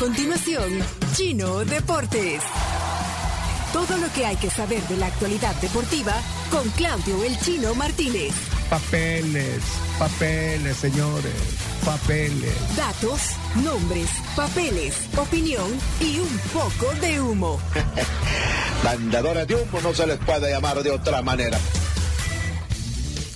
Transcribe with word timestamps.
continuación, 0.00 0.64
Chino 1.14 1.62
Deportes. 1.66 2.42
Todo 3.70 3.98
lo 3.98 4.10
que 4.14 4.24
hay 4.24 4.36
que 4.36 4.48
saber 4.48 4.82
de 4.88 4.96
la 4.96 5.08
actualidad 5.08 5.54
deportiva 5.60 6.14
con 6.50 6.66
Claudio 6.70 7.22
El 7.22 7.38
Chino 7.40 7.74
Martínez. 7.74 8.32
Papeles, 8.70 9.62
papeles, 9.98 10.78
señores, 10.78 11.34
papeles. 11.84 12.54
Datos, 12.74 13.32
nombres, 13.62 14.08
papeles, 14.34 14.94
opinión 15.18 15.70
y 16.00 16.18
un 16.18 16.38
poco 16.54 16.94
de 17.02 17.20
humo. 17.20 17.60
Mandadores 18.82 19.46
de 19.48 19.56
humo 19.56 19.82
no 19.82 19.92
se 19.92 20.06
les 20.06 20.18
puede 20.20 20.50
llamar 20.50 20.82
de 20.82 20.92
otra 20.92 21.20
manera. 21.20 21.58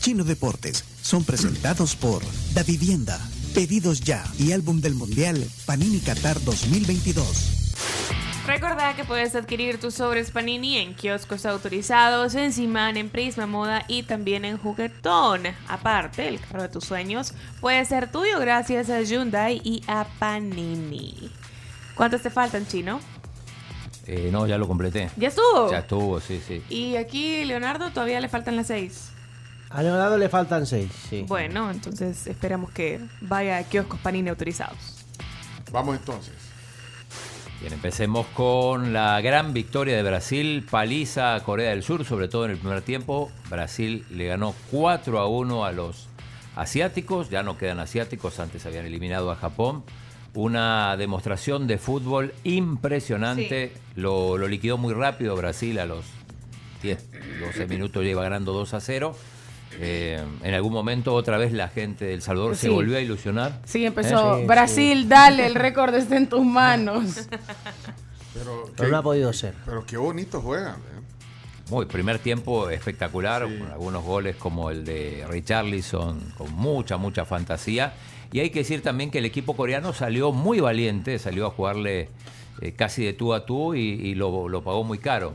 Chino 0.00 0.24
Deportes 0.24 0.82
son 1.02 1.24
presentados 1.24 1.94
por 1.94 2.22
Da 2.54 2.62
Vivienda, 2.62 3.20
Pedidos 3.54 4.00
Ya 4.00 4.24
y 4.36 4.50
Álbum 4.50 4.80
del 4.80 4.94
Mundial 4.94 5.36
Panini 5.64 6.00
Qatar 6.00 6.42
2022. 6.42 8.42
Recordá 8.48 8.96
que 8.96 9.04
puedes 9.04 9.36
adquirir 9.36 9.78
tus 9.78 9.94
sobres 9.94 10.32
Panini 10.32 10.78
en 10.78 10.94
kioscos 10.94 11.46
autorizados, 11.46 12.34
en 12.34 12.52
Simán, 12.52 12.96
en 12.96 13.10
Prisma 13.10 13.46
Moda 13.46 13.84
y 13.86 14.02
también 14.02 14.44
en 14.44 14.58
Juguetón. 14.58 15.42
Aparte, 15.68 16.26
el 16.26 16.40
carro 16.40 16.62
de 16.62 16.68
tus 16.68 16.84
sueños 16.84 17.32
puede 17.60 17.84
ser 17.84 18.10
tuyo 18.10 18.40
gracias 18.40 18.90
a 18.90 19.00
Hyundai 19.02 19.60
y 19.62 19.84
a 19.86 20.04
Panini. 20.18 21.30
¿Cuántos 21.94 22.22
te 22.22 22.30
faltan, 22.30 22.66
Chino? 22.66 22.98
Eh, 24.06 24.30
no, 24.32 24.48
ya 24.48 24.58
lo 24.58 24.66
completé. 24.66 25.10
¿Ya 25.16 25.28
estuvo? 25.28 25.70
Ya 25.70 25.78
estuvo, 25.78 26.18
sí, 26.18 26.42
sí. 26.44 26.60
Y 26.68 26.96
aquí, 26.96 27.44
Leonardo, 27.44 27.90
todavía 27.90 28.20
le 28.20 28.28
faltan 28.28 28.56
las 28.56 28.66
seis. 28.66 29.12
A 29.70 29.82
Leonardo 29.82 30.16
le 30.16 30.28
faltan 30.28 30.66
seis, 30.66 30.90
sí. 31.08 31.24
Bueno, 31.26 31.70
entonces 31.70 32.26
esperamos 32.26 32.70
que 32.70 33.00
vaya 33.20 33.58
a 33.58 33.64
kioscos 33.64 33.98
Panini 34.00 34.28
autorizados. 34.28 35.04
Vamos 35.72 35.96
entonces. 35.96 36.34
Bien, 37.60 37.72
empecemos 37.72 38.26
con 38.28 38.92
la 38.92 39.20
gran 39.20 39.52
victoria 39.52 39.96
de 39.96 40.02
Brasil, 40.02 40.66
paliza 40.70 41.34
a 41.34 41.40
Corea 41.42 41.70
del 41.70 41.82
Sur, 41.82 42.04
sobre 42.04 42.28
todo 42.28 42.44
en 42.44 42.52
el 42.52 42.58
primer 42.58 42.82
tiempo. 42.82 43.32
Brasil 43.48 44.04
le 44.10 44.26
ganó 44.26 44.54
4 44.70 45.18
a 45.18 45.26
1 45.26 45.64
a 45.64 45.72
los 45.72 46.08
asiáticos, 46.56 47.30
ya 47.30 47.42
no 47.42 47.56
quedan 47.56 47.80
asiáticos, 47.80 48.38
antes 48.38 48.66
habían 48.66 48.86
eliminado 48.86 49.30
a 49.30 49.36
Japón. 49.36 49.82
Una 50.34 50.96
demostración 50.96 51.66
de 51.66 51.78
fútbol 51.78 52.34
impresionante, 52.44 53.72
lo, 53.94 54.36
lo 54.36 54.46
liquidó 54.46 54.76
muy 54.76 54.92
rápido 54.92 55.34
Brasil 55.36 55.78
a 55.78 55.86
los 55.86 56.04
10, 56.82 57.08
12 57.40 57.66
minutos, 57.66 58.04
ya 58.04 58.10
iba 58.10 58.22
ganando 58.22 58.52
2 58.52 58.74
a 58.74 58.80
0. 58.80 59.16
Eh, 59.80 60.22
en 60.42 60.54
algún 60.54 60.72
momento 60.72 61.14
otra 61.14 61.38
vez 61.38 61.52
la 61.52 61.68
gente 61.68 62.04
del 62.06 62.22
Salvador 62.22 62.56
se 62.56 62.68
volvió 62.68 62.96
a 62.96 63.00
ilusionar. 63.00 63.60
Sí, 63.64 63.84
empezó. 63.84 64.36
¿Eh? 64.36 64.40
Sí, 64.40 64.46
Brasil, 64.46 65.08
dale, 65.08 65.46
el 65.46 65.54
récord 65.54 65.94
está 65.94 66.16
en 66.16 66.28
tus 66.28 66.44
manos. 66.44 67.28
Pero, 68.34 68.64
Pero 68.76 68.88
no 68.88 68.96
ha 68.96 69.02
podido 69.02 69.32
ser. 69.32 69.54
Pero 69.64 69.84
qué 69.86 69.96
bonito 69.96 70.40
juegan. 70.40 70.74
¿eh? 70.74 70.94
Muy, 71.70 71.86
primer 71.86 72.18
tiempo 72.18 72.68
espectacular, 72.68 73.44
con 73.44 73.70
algunos 73.70 74.04
goles 74.04 74.36
como 74.36 74.70
el 74.70 74.84
de 74.84 75.24
Richarlison, 75.30 76.20
con 76.36 76.52
mucha, 76.52 76.96
mucha 76.96 77.24
fantasía. 77.24 77.94
Y 78.32 78.40
hay 78.40 78.50
que 78.50 78.58
decir 78.60 78.82
también 78.82 79.10
que 79.10 79.18
el 79.18 79.24
equipo 79.24 79.54
coreano 79.56 79.92
salió 79.92 80.32
muy 80.32 80.60
valiente, 80.60 81.18
salió 81.18 81.46
a 81.46 81.50
jugarle 81.50 82.08
eh, 82.60 82.72
casi 82.72 83.04
de 83.04 83.12
tú 83.12 83.32
a 83.32 83.46
tú 83.46 83.74
y, 83.74 83.80
y 83.80 84.14
lo, 84.14 84.48
lo 84.48 84.62
pagó 84.62 84.84
muy 84.84 84.98
caro. 84.98 85.34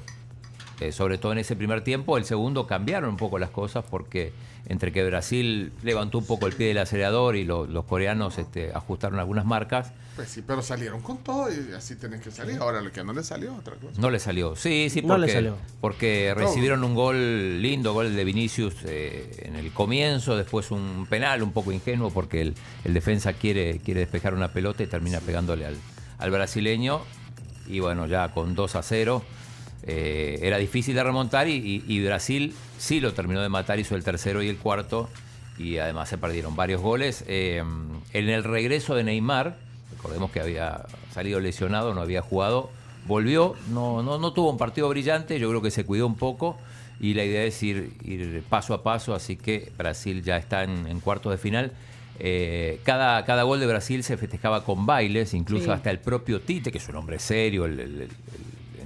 Eh, 0.80 0.94
sobre 0.94 1.18
todo 1.18 1.34
en 1.34 1.40
ese 1.40 1.58
primer 1.58 1.84
tiempo, 1.84 2.18
el 2.18 2.24
segundo 2.24 2.66
cambiaron 2.66 3.10
un 3.10 3.18
poco 3.18 3.38
las 3.38 3.50
cosas 3.50 3.84
porque 3.90 4.32
entre 4.68 4.94
que 4.94 5.04
Brasil 5.04 5.74
levantó 5.84 6.20
un 6.20 6.26
poco 6.26 6.48
el 6.48 6.54
pie 6.54 6.68
del 6.70 6.78
acelerador 6.78 7.36
y 7.36 7.44
lo- 7.44 7.66
los 7.68 7.84
coreanos 7.84 8.38
este, 8.38 8.72
ajustaron 8.74 9.20
algunas 9.20 9.44
marcas, 9.46 9.92
Pues 10.16 10.30
sí, 10.30 10.42
pero 10.46 10.62
salieron 10.62 11.02
con 11.02 11.18
todo 11.18 11.48
y 11.50 11.74
así 11.74 11.96
tienen 11.96 12.20
que 12.22 12.30
salir. 12.32 12.58
Ahora 12.60 12.82
lo 12.82 12.92
que 12.92 13.04
no 13.04 13.12
le 13.14 13.24
salió 13.24 13.56
otra 13.56 13.76
cosa. 13.76 14.00
No 14.00 14.10
le 14.10 14.20
salió. 14.20 14.56
Sí, 14.56 14.90
sí, 14.90 15.02
No 15.02 15.10
porque, 15.10 15.26
le 15.28 15.34
salió. 15.34 15.56
porque 15.82 16.34
recibieron 16.36 16.84
un 16.84 16.94
gol 16.96 17.62
lindo, 17.62 17.94
gol 17.94 18.16
de 18.16 18.24
Vinicius 18.26 18.76
eh, 18.86 19.44
en 19.46 19.56
el 19.58 19.72
comienzo, 19.74 20.36
después 20.38 20.72
un 20.72 21.08
penal 21.10 21.42
un 21.44 21.52
poco 21.52 21.72
ingenuo 21.74 22.10
porque 22.12 22.42
el, 22.42 22.56
el 22.86 22.94
defensa 22.94 23.34
quiere, 23.34 23.80
quiere 23.80 24.02
despejar 24.02 24.34
una 24.34 24.50
pelota 24.54 24.82
y 24.84 24.88
termina 24.88 25.20
pegándole 25.20 25.66
al, 25.66 25.76
al 26.20 26.32
brasileño. 26.32 27.02
Y 27.68 27.80
bueno, 27.82 28.06
ya 28.08 28.30
con 28.34 28.56
2 28.56 28.76
a 28.76 28.84
0 28.84 29.24
eh, 29.84 30.40
era 30.42 30.58
difícil 30.58 30.96
de 30.96 31.04
remontar 31.04 31.48
y, 31.48 31.54
y- 31.56 31.84
y 31.88 32.06
Brasil 32.06 32.54
sí 32.78 33.00
lo 33.00 33.14
terminó 33.14 33.42
de 33.42 33.50
matar, 33.50 33.80
hizo 33.80 33.96
el 33.96 34.04
tercero 34.04 34.42
y 34.44 34.50
el 34.50 34.58
cuarto 34.58 35.10
y 35.58 35.78
además 35.78 36.10
se 36.10 36.18
perdieron 36.18 36.56
varios 36.56 36.82
goles. 36.82 37.24
Eh, 37.28 37.64
en 38.14 38.30
el 38.30 38.44
regreso 38.44 38.96
de 38.96 39.04
Neymar, 39.04 39.58
recordemos 39.92 40.32
que 40.32 40.40
había 40.40 40.86
salido 41.14 41.40
lesionado, 41.40 41.94
no 41.94 42.02
había 42.02 42.22
jugado, 42.22 42.70
volvió, 43.08 43.56
no, 43.70 44.02
no, 44.04 44.18
no 44.20 44.34
tuvo 44.34 44.52
un 44.52 44.58
partido 44.58 44.88
brillante, 44.90 45.40
yo 45.40 45.50
creo 45.50 45.62
que 45.62 45.72
se 45.72 45.86
cuidó 45.86 46.06
un 46.08 46.16
poco 46.16 46.58
y 47.02 47.14
la 47.14 47.24
idea 47.24 47.44
es 47.44 47.62
ir, 47.64 47.94
ir 48.04 48.44
paso 48.50 48.74
a 48.74 48.84
paso, 48.84 49.16
así 49.16 49.36
que 49.38 49.72
Brasil 49.78 50.22
ya 50.24 50.38
está 50.38 50.64
en, 50.64 50.86
en 50.88 51.00
cuartos 51.00 51.32
de 51.32 51.38
final. 51.38 51.72
Eh, 52.22 52.82
cada, 52.84 53.24
cada 53.24 53.44
gol 53.44 53.62
de 53.62 53.68
Brasil 53.68 54.04
se 54.04 54.18
festejaba 54.18 54.66
con 54.66 54.86
bailes, 54.86 55.34
incluso 55.34 55.66
Sí. 55.66 55.72
hasta 55.72 55.90
el 55.92 56.00
propio 56.00 56.42
Tite, 56.42 56.72
que 56.72 56.78
es 56.78 56.90
un 56.90 56.98
hombre 56.98 57.18
serio, 57.20 57.64
el, 57.66 57.80
el- 57.80 57.80
el- 57.80 58.02
el 58.02 58.10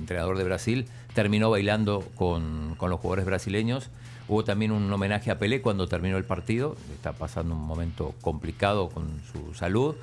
entrenador 0.03 0.37
de 0.37 0.43
Brasil, 0.43 0.85
terminó 1.13 1.49
bailando 1.49 2.03
con, 2.15 2.75
con 2.77 2.89
los 2.89 2.99
jugadores 2.99 3.25
brasileños. 3.25 3.89
Hubo 4.27 4.43
también 4.43 4.71
un 4.71 4.91
homenaje 4.91 5.31
a 5.31 5.37
Pelé 5.39 5.61
cuando 5.61 5.87
terminó 5.87 6.17
el 6.17 6.23
partido, 6.23 6.75
está 6.95 7.11
pasando 7.13 7.55
un 7.55 7.61
momento 7.65 8.13
complicado 8.21 8.89
con 8.89 9.05
su 9.31 9.53
salud. 9.53 9.95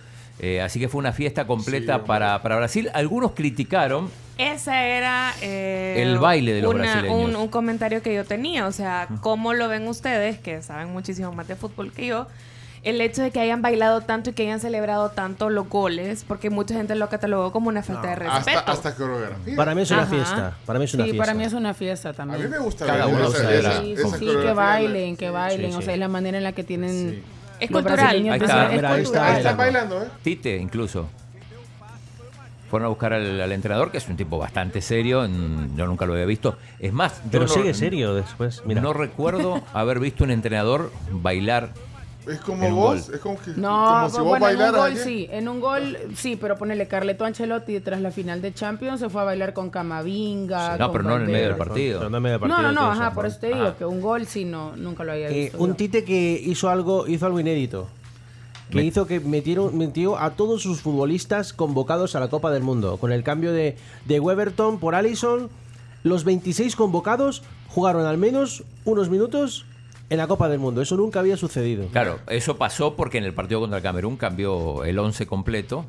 Eh, 0.43 0.63
así 0.63 0.81
que 0.81 0.89
fue 0.89 0.99
una 0.99 1.13
fiesta 1.13 1.47
completa 1.47 2.05
para, 2.05 2.41
para 2.43 2.57
Brasil. 2.57 2.91
Algunos 2.95 3.33
criticaron 3.33 4.09
Esa 4.39 4.85
era 4.87 5.35
eh, 5.43 5.97
El 6.03 6.19
baile 6.19 6.55
de 6.55 6.63
los 6.63 6.73
una- 6.75 6.83
brasileños. 6.85 7.29
Un, 7.29 7.37
un 7.37 7.49
comentario 7.49 8.03
que 8.03 8.15
yo 8.15 8.25
tenía, 8.25 8.67
o 8.67 8.73
sea, 8.73 9.07
¿cómo 9.21 9.53
lo 9.53 9.69
ven 9.69 9.87
ustedes, 9.87 10.39
que 10.39 10.63
saben 10.63 10.93
muchísimo 10.93 11.31
más 11.33 11.47
de 11.47 11.57
fútbol 11.57 11.93
que 11.93 12.07
yo? 12.07 12.27
El 12.83 12.99
hecho 13.03 13.21
de 13.23 13.31
que 13.31 13.41
hayan 13.41 13.61
bailado 13.61 14.01
tanto 14.01 14.31
y 14.31 14.33
que 14.33 14.45
hayan 14.45 14.59
celebrado 14.59 15.11
tanto 15.11 15.51
los 15.51 15.69
goles, 15.69 16.25
porque 16.27 16.49
mucha 16.49 16.75
gente 16.75 16.95
lo 16.95 17.11
catalogó 17.11 17.53
como 17.53 17.69
una 17.69 17.83
falta 17.83 18.09
de 18.09 18.17
respeto. 18.17 18.59
Hasta, 18.59 18.73
hasta 18.73 18.95
coreografía. 18.95 19.55
Para 19.55 19.75
mí 19.75 19.83
es 19.83 19.91
una 19.91 20.03
Ajá. 20.05 20.11
fiesta. 20.11 20.57
Para 20.65 20.79
mí 20.79 20.87
es 20.87 20.95
una 20.95 21.05
Sí, 21.05 21.11
fiesta. 21.11 21.23
para 21.27 21.35
mí 21.39 21.45
es 21.45 21.53
una 21.53 21.75
fiesta 21.75 22.09
a 22.09 22.13
también. 22.15 22.43
mí 22.43 22.49
me 22.49 22.59
gusta 22.59 22.87
Cada 22.87 23.07
uno 23.07 23.29
esa- 23.29 23.55
esa- 23.55 23.81
Sí, 23.83 23.93
esa 23.93 24.17
sí, 24.19 24.25
que 24.27 24.53
bailen, 24.55 25.17
que 25.19 25.29
bailen. 25.29 25.73
Sí, 25.73 25.79
O 25.79 25.83
sea, 25.83 25.93
es 25.93 26.01
la 26.01 26.09
manera 26.09 26.39
en 26.39 26.45
la 26.45 26.53
que 26.53 26.65
tienen. 26.65 27.11
Sí. 27.11 27.23
Es 27.61 27.71
cultural. 27.71 28.17
Ahí 28.17 28.23
de 28.23 28.37
está, 28.37 28.47
ser- 28.69 28.77
mira, 28.77 28.93
ahí 28.95 29.03
es 29.03 29.09
está, 29.09 29.27
Ahí 29.27 29.37
están 29.37 29.57
bailando, 29.59 30.03
¿eh? 30.03 30.07
Tite 30.23 30.57
incluso. 30.57 31.07
Fueron 32.71 32.87
a 32.87 32.89
buscar 32.89 33.13
al, 33.13 33.41
al 33.41 33.53
entrenador, 33.53 33.91
que 33.91 33.99
es 33.99 34.09
un 34.09 34.17
tipo 34.17 34.39
bastante 34.39 34.81
serio, 34.81 35.27
yo 35.77 35.87
nunca 35.87 36.07
lo 36.07 36.13
había 36.15 36.25
visto. 36.25 36.57
Es 36.79 36.93
más, 36.93 37.17
yo 37.25 37.31
Pero 37.33 37.43
no- 37.47 37.53
sigue 37.53 37.75
serio 37.75 38.15
después. 38.15 38.63
Mira. 38.65 38.81
No 38.81 38.93
recuerdo 38.93 39.61
haber 39.75 39.99
visto 39.99 40.25
un 40.25 40.31
entrenador 40.31 40.91
bailar. 41.11 41.71
Es 42.27 42.39
como 42.41 42.69
vos, 42.71 43.07
gol. 43.07 43.15
es 43.15 43.21
como, 43.21 43.39
que, 43.41 43.53
No, 43.57 43.69
como 43.87 44.11
si 44.11 44.17
vos 44.19 44.29
bueno, 44.29 44.49
en 44.49 44.53
un 44.53 44.59
bailaras 44.59 44.81
gol 44.83 44.91
ayer. 44.93 45.05
sí, 45.05 45.29
en 45.31 45.49
un 45.49 45.61
gol 45.61 45.97
sí, 46.17 46.37
pero 46.37 46.57
ponele 46.57 46.87
Carleto 46.87 47.25
Ancelotti 47.25 47.81
tras 47.81 48.01
la 48.01 48.11
final 48.11 48.43
de 48.43 48.53
Champions 48.53 49.01
se 49.01 49.09
fue 49.09 49.23
a 49.23 49.25
bailar 49.25 49.53
con 49.55 49.71
Camavinga. 49.71 50.77
No, 50.77 50.87
con 50.87 50.93
pero 50.93 51.05
no 51.09 51.17
en 51.17 51.23
el 51.23 51.29
medio 51.29 51.47
del 51.49 51.57
partido. 51.57 51.99
Pero 51.99 52.11
no 52.11 52.17
en 52.19 52.23
medio 52.23 52.39
del 52.39 52.49
No, 52.49 52.55
partido, 52.57 52.73
no, 52.73 52.91
ajá, 52.91 53.01
razón. 53.01 53.15
por 53.15 53.27
eso 53.27 53.39
te 53.41 53.47
digo 53.49 53.63
Ajá. 53.63 53.75
que 53.77 53.85
un 53.87 54.01
gol 54.01 54.27
sí 54.27 54.45
no, 54.45 54.77
nunca 54.77 55.05
lo 55.05 55.13
había 55.13 55.31
Eh, 55.31 55.43
visto. 55.45 55.59
un 55.59 55.71
yo. 55.71 55.77
Tite 55.77 56.05
que 56.05 56.41
hizo 56.45 56.69
algo, 56.69 57.07
hizo 57.09 57.27
algo 57.27 57.41
inédito. 57.41 57.89
Que 58.71 58.77
Me- 58.77 58.85
hizo 58.85 59.07
que 59.07 59.19
metieron, 59.19 59.77
metió 59.77 60.17
a 60.19 60.31
todos 60.31 60.63
sus 60.63 60.81
futbolistas 60.81 61.53
convocados 61.53 62.15
a 62.15 62.21
la 62.21 62.29
Copa 62.29 62.51
del 62.53 62.63
Mundo. 62.63 62.99
Con 62.99 63.13
el 63.13 63.25
cambio 63.25 63.53
de, 63.53 63.77
de 64.05 64.21
Weberton 64.21 64.79
por 64.79 64.95
Allison, 64.95 65.49
los 66.05 66.25
26 66.25 66.77
convocados 66.77 67.43
jugaron 67.69 68.07
al 68.07 68.17
menos 68.19 68.63
unos 68.85 69.09
minutos 69.11 69.65
en 70.11 70.19
la 70.19 70.27
Copa 70.27 70.49
del 70.49 70.59
Mundo. 70.59 70.83
Eso 70.83 70.97
nunca 70.97 71.21
había 71.21 71.37
sucedido. 71.37 71.87
Claro, 71.89 72.21
eso 72.27 72.59
pasó 72.59 72.95
porque 72.97 73.19
en 73.19 73.25
el 73.25 73.33
partido 73.33 73.61
contra 73.61 73.79
el 73.79 73.83
Camerún 73.83 74.17
cambió 74.17 74.85
el 74.85 74.99
11 74.99 75.27
completo. 75.27 75.87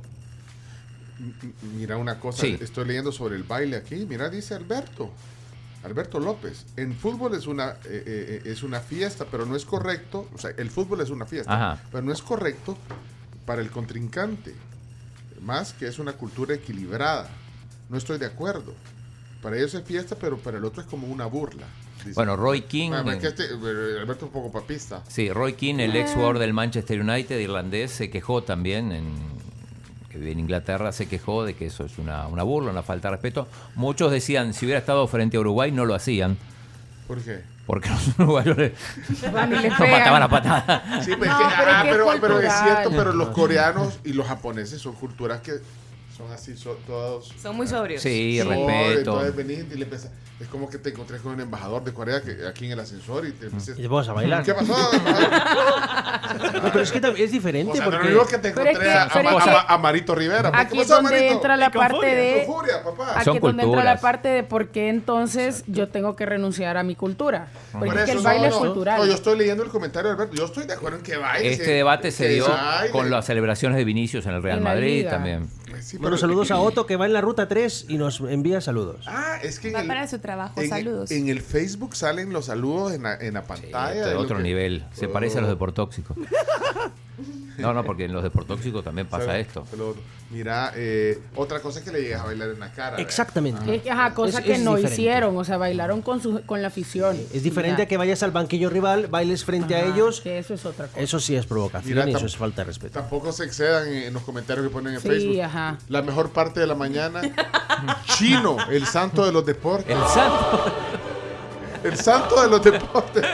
Mira 1.77 1.97
una 1.97 2.19
cosa, 2.19 2.41
Sí. 2.41 2.57
estoy 2.61 2.85
leyendo 2.85 3.11
sobre 3.11 3.35
el 3.35 3.43
baile 3.43 3.75
aquí. 3.77 4.05
Mira, 4.07 4.29
dice 4.29 4.55
Alberto. 4.55 5.11
Alberto 5.83 6.19
López. 6.19 6.65
En 6.77 6.93
fútbol 6.93 7.33
es 7.35 7.47
una, 7.47 7.71
eh, 7.85 8.03
eh, 8.05 8.41
es 8.45 8.61
una 8.63 8.79
fiesta, 8.79 9.25
pero 9.29 9.45
no 9.45 9.55
es 9.55 9.65
correcto. 9.65 10.27
O 10.33 10.37
sea, 10.37 10.51
el 10.57 10.69
fútbol 10.69 11.01
es 11.01 11.09
una 11.09 11.25
fiesta, 11.25 11.53
Ajá. 11.53 11.83
pero 11.91 12.03
no 12.03 12.11
es 12.13 12.21
correcto 12.21 12.77
para 13.45 13.61
el 13.61 13.71
contrincante. 13.71 14.53
Más 15.41 15.73
que 15.73 15.87
es 15.87 15.97
una 15.97 16.13
cultura 16.13 16.53
equilibrada. 16.53 17.29
No 17.89 17.97
estoy 17.97 18.19
de 18.19 18.27
acuerdo. 18.27 18.73
Para 19.41 19.57
ellos 19.57 19.73
es 19.73 19.83
fiesta, 19.83 20.15
pero 20.19 20.37
para 20.37 20.59
el 20.59 20.65
otro 20.65 20.81
es 20.83 20.87
como 20.87 21.07
una 21.07 21.25
burla. 21.25 21.65
Dice. 22.03 22.15
Bueno, 22.15 22.35
Roy 22.35 22.61
King. 22.61 22.91
Ah, 22.93 23.03
es 23.07 23.17
que 23.17 23.27
este, 23.27 23.43
Alberto 23.53 24.13
es 24.15 24.23
un 24.23 24.29
poco 24.29 24.51
papista. 24.51 25.01
Sí, 25.07 25.31
Roy 25.31 25.53
King, 25.53 25.75
el 25.79 25.95
ex 25.95 26.11
jugador 26.11 26.39
del 26.39 26.53
Manchester 26.53 27.01
United 27.01 27.39
irlandés, 27.39 27.91
se 27.91 28.09
quejó 28.09 28.43
también 28.43 28.91
en 28.91 29.05
que 30.09 30.17
vive 30.17 30.31
en 30.31 30.39
Inglaterra, 30.39 30.91
se 30.91 31.07
quejó 31.07 31.45
de 31.45 31.53
que 31.53 31.67
eso 31.67 31.85
es 31.85 31.97
una, 31.97 32.27
una 32.27 32.43
burla, 32.43 32.71
una 32.71 32.83
falta 32.83 33.07
de 33.07 33.13
respeto. 33.15 33.47
Muchos 33.75 34.11
decían, 34.11 34.53
si 34.53 34.65
hubiera 34.65 34.79
estado 34.79 35.07
frente 35.07 35.37
a 35.37 35.39
Uruguay, 35.39 35.71
no 35.71 35.85
lo 35.85 35.95
hacían, 35.95 36.37
¿Por 37.07 37.21
qué? 37.21 37.39
porque 37.65 37.89
los 37.89 38.07
uruguayos 38.19 38.57
le, 38.57 38.73
Van 39.31 39.53
y 39.53 39.55
le 39.57 39.69
lo 39.69 39.77
pegan. 39.77 39.91
mataban 39.99 40.23
a 40.23 40.29
patada. 40.29 41.01
Sí, 41.05 41.11
pero, 41.17 41.31
No, 41.31 41.39
es 41.41 41.47
que- 41.47 41.55
pero 41.57 41.69
es 41.69 41.73
ah, 41.73 41.83
es 41.85 41.91
pero- 41.95 42.07
pero 42.19 42.39
es 42.41 42.53
cierto, 42.53 42.89
pero 42.91 43.13
los 43.13 43.29
coreanos 43.29 43.99
y 44.03 44.11
los 44.11 44.27
japoneses 44.27 44.81
son 44.81 44.93
culturas 44.95 45.39
que 45.39 45.53
Son 46.21 46.31
así, 46.31 46.55
son 46.57 46.77
todos. 46.85 47.33
Son 47.41 47.55
muy 47.55 47.67
sobrios. 47.67 48.01
Sí, 48.01 48.39
No, 48.43 48.49
respeto. 48.49 49.25
Entonces 49.25 49.67
y 49.71 49.75
le 49.77 49.87
Es 50.39 50.47
como 50.49 50.69
que 50.69 50.77
te 50.79 50.89
encontré 50.89 51.17
con 51.19 51.33
un 51.33 51.41
embajador 51.41 51.83
de 51.83 51.93
Corea 51.93 52.21
que 52.21 52.47
aquí 52.47 52.65
en 52.65 52.71
el 52.71 52.79
ascensor 52.79 53.25
y 53.27 53.31
te 53.31 53.45
empecé- 53.47 53.73
Y 53.77 53.83
te 53.83 53.89
pones 53.89 54.09
a 54.09 54.13
bailar. 54.13 54.43
¿Qué 54.43 54.53
pasó? 54.55 54.73
No, 54.73 56.71
pero 56.71 56.81
es 56.81 56.91
que 56.91 56.99
también 57.01 57.25
es 57.25 57.31
diferente 57.31 57.71
O 57.71 57.75
sea, 57.75 57.85
no 57.85 57.91
porque... 57.91 58.07
mismo 58.07 58.25
que 58.25 58.37
te 58.37 58.51
Pero 58.51 58.61
es 58.63 58.67
encontré 58.69 58.89
que- 58.89 58.97
a, 58.97 59.03
a- 59.03 59.05
es 59.05 59.43
que- 59.43 59.49
a- 59.51 59.61
a 59.73 59.77
Marito 59.77 60.15
Rivera. 60.15 60.51
Aquí 60.53 60.77
¿Qué 60.77 60.81
es 60.83 60.87
donde 60.87 61.11
Marito? 61.11 61.33
entra 61.33 61.57
la 61.57 61.69
parte 61.71 62.05
de... 62.07 62.43
Furia, 62.45 62.83
papá. 62.83 63.13
Aquí 63.15 63.25
Son 63.25 63.35
es 63.35 63.41
donde 63.41 63.63
entra 63.63 63.83
la 63.83 63.99
parte 63.99 64.29
de 64.29 64.43
por 64.43 64.69
qué 64.69 64.89
entonces 64.89 65.63
yo 65.67 65.89
tengo 65.89 66.15
que 66.15 66.25
renunciar 66.25 66.77
a 66.77 66.83
mi 66.83 66.95
cultura. 66.95 67.47
Porque 67.71 67.87
Por 67.87 67.97
es 67.99 68.05
que 68.05 68.11
el 68.11 68.19
baile 68.19 68.47
no, 68.49 68.55
es 68.55 68.61
no. 68.61 68.67
cultural. 68.67 68.99
No, 68.99 69.05
yo 69.05 69.13
estoy 69.13 69.37
leyendo 69.37 69.63
el 69.63 69.69
comentario 69.69 70.09
de 70.09 70.15
Alberto. 70.15 70.35
Yo 70.35 70.45
estoy 70.45 70.65
de 70.65 70.73
acuerdo 70.73 70.97
en 70.97 71.03
que 71.03 71.17
baile. 71.17 71.51
Este 71.53 71.71
debate 71.71 72.11
se 72.11 72.27
dio 72.29 72.47
con 72.91 73.09
las 73.11 73.25
celebraciones 73.25 73.77
de 73.77 73.83
Vinicius 73.83 74.25
en 74.25 74.33
el 74.33 74.41
Real 74.43 74.61
Madrid 74.61 75.07
también. 75.07 75.49
Sí, 75.81 75.97
Bueno, 75.97 76.15
pero- 76.15 76.17
saludos 76.21 76.51
a 76.51 76.59
Otto 76.61 76.85
que 76.85 76.95
va 76.95 77.05
en 77.05 77.13
la 77.13 77.21
ruta 77.21 77.47
3 77.47 77.85
y 77.89 77.97
nos 77.97 78.19
envía 78.21 78.61
saludos. 78.61 79.05
Ah, 79.07 79.37
es 79.41 79.59
que 79.59 79.69
en 79.69 79.75
Va 79.75 79.81
el, 79.81 79.87
para 79.87 80.07
su 80.07 80.19
trabajo, 80.19 80.61
en, 80.61 80.69
saludos. 80.69 81.11
en 81.11 81.27
el 81.29 81.41
Facebook 81.41 81.95
salen 81.95 82.31
los 82.31 82.45
saludos 82.45 82.93
en 82.93 83.03
la, 83.03 83.15
en 83.15 83.33
la 83.33 83.43
pantalla. 83.43 84.07
de 84.07 84.15
otro 84.15 84.37
que- 84.37 84.43
nivel. 84.43 84.85
Se 84.93 85.07
Oh. 85.07 85.11
parece 85.11 85.39
a 85.39 85.41
los 85.41 85.49
deportóxicos. 85.49 86.15
No, 87.61 87.73
no, 87.73 87.83
porque 87.83 88.05
en 88.05 88.13
los 88.13 88.23
deportóxicos 88.23 88.83
también 88.83 89.07
pasa 89.07 89.37
esto. 89.37 89.65
salud. 89.69 89.95
Mira, 90.29 90.71
eh, 90.75 91.19
otra 91.35 91.61
cosa 91.61 91.79
es 91.79 91.85
que 91.85 91.91
le 91.91 92.01
llegas 92.01 92.21
a 92.21 92.25
bailar 92.25 92.49
en 92.51 92.59
la 92.59 92.71
cara. 92.71 92.91
¿verdad? 92.91 93.01
Exactamente. 93.05 93.75
Es 93.75 93.81
que, 93.83 93.91
ajá, 93.91 94.13
cosa 94.13 94.39
Es- 94.39 94.45
que 94.45 94.53
es 94.53 94.59
no 94.61 94.75
diferente. 94.75 95.01
hicieron, 95.01 95.35
o 95.37 95.43
sea, 95.43 95.57
bailaron 95.57 96.01
con 96.01 96.21
su, 96.21 96.41
con 96.45 96.61
la 96.61 96.69
afición. 96.69 97.17
Es 97.33 97.43
diferente 97.43 97.81
a 97.81 97.85
que 97.85 97.97
vayas 97.97 98.23
al 98.23 98.31
banquillo 98.31 98.69
rival, 98.69 99.07
bailes 99.07 99.43
frente 99.43 99.75
a 99.75 99.83
ellos. 99.85 100.21
que 100.21 100.39
eso 100.39 100.53
es 100.53 100.65
otra 100.65 100.87
cosa. 100.87 100.99
Eso 101.01 101.19
sí 101.19 101.35
es 101.35 101.45
provocación 101.45 101.95
Mira, 101.97 102.09
y 102.09 102.13
eso 102.15 102.25
es 102.25 102.37
falta 102.37 102.61
de 102.61 102.65
respeto. 102.67 102.99
Tampoco 102.99 103.31
se 103.33 103.43
excedan 103.43 103.87
en, 103.89 104.03
en 104.03 104.13
los 104.13 104.23
comentarios 104.23 104.65
que 104.65 104.71
ponen 104.71 104.93
en 104.93 105.01
Sí, 105.01 105.07
Facebook. 105.09 105.41
ajá. 105.41 105.77
La 105.89 106.01
mejor 106.01 106.29
parte 106.31 106.59
de 106.61 106.67
la 106.67 106.75
mañana. 106.75 107.21
Chino, 108.05 108.55
el 108.69 108.85
santo 108.85 109.25
de 109.25 109.31
los 109.33 109.45
deportes. 109.45 109.95
El 109.95 110.07
santo. 110.07 110.73
El 111.83 111.97
santo 111.97 112.39
de 112.43 112.47
los 112.47 112.63
deportes. 112.63 113.25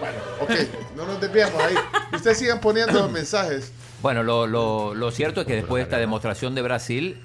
Bueno, 0.00 0.18
ok, 0.40 0.50
no 0.96 1.06
nos 1.06 1.20
desviamos 1.20 1.62
ahí. 1.62 1.74
Ustedes 2.12 2.38
sigan 2.38 2.60
poniendo 2.60 3.08
mensajes. 3.10 3.72
Bueno, 4.02 4.22
lo, 4.22 4.46
lo- 4.46 4.94
lo 4.94 5.10
cierto 5.10 5.40
es 5.42 5.46
que 5.46 5.54
después 5.56 5.80
de 5.80 5.84
esta 5.84 5.98
demostración 5.98 6.54
de 6.54 6.62
Brasil, 6.62 7.20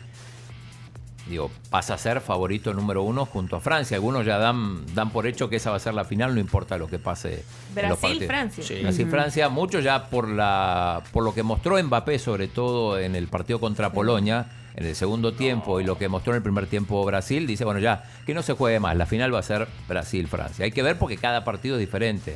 digo, 1.27 1.51
pasa 1.69 1.93
a 1.93 1.97
ser 1.97 2.19
favorito 2.19 2.73
número 2.73 3.03
uno 3.03 3.25
junto 3.25 3.55
a 3.55 3.61
Francia. 3.61 3.95
Algunos 3.95 4.25
ya 4.25 4.37
dan, 4.39 4.83
dan 4.95 5.11
por 5.11 5.27
hecho 5.27 5.49
que 5.49 5.57
esa 5.57 5.69
va 5.69 5.77
a 5.77 5.79
ser 5.79 5.93
la 5.93 6.03
final, 6.03 6.33
no 6.33 6.41
importa 6.41 6.77
lo 6.77 6.87
que 6.87 6.99
pase. 6.99 7.43
Brasil-Francia. 7.75 8.63
Brasil-Francia, 8.81 9.49
muchos 9.49 9.83
ya 9.83 10.05
por, 10.09 10.27
la, 10.27 11.01
por 11.11 11.23
lo 11.23 11.33
que 11.33 11.43
mostró 11.43 11.81
Mbappé, 11.81 12.17
sobre 12.19 12.47
todo 12.47 12.97
en 12.99 13.15
el 13.15 13.27
partido 13.27 13.59
contra 13.59 13.91
Polonia, 13.93 14.47
en 14.75 14.87
el 14.87 14.95
segundo 14.95 15.33
tiempo, 15.33 15.79
y 15.79 15.83
lo 15.83 15.99
que 15.99 16.09
mostró 16.09 16.33
en 16.33 16.37
el 16.37 16.43
primer 16.43 16.65
tiempo 16.65 17.05
Brasil, 17.05 17.45
dice, 17.45 17.63
bueno, 17.65 17.79
ya, 17.79 18.03
que 18.25 18.33
no 18.33 18.41
se 18.41 18.53
juegue 18.53 18.79
más, 18.79 18.97
la 18.97 19.05
final 19.05 19.31
va 19.33 19.37
a 19.39 19.43
ser 19.43 19.67
Brasil-Francia. 19.87 20.65
Hay 20.65 20.71
que 20.71 20.81
ver 20.81 20.97
porque 20.97 21.17
cada 21.17 21.43
partido 21.43 21.75
es 21.75 21.79
diferente. 21.79 22.35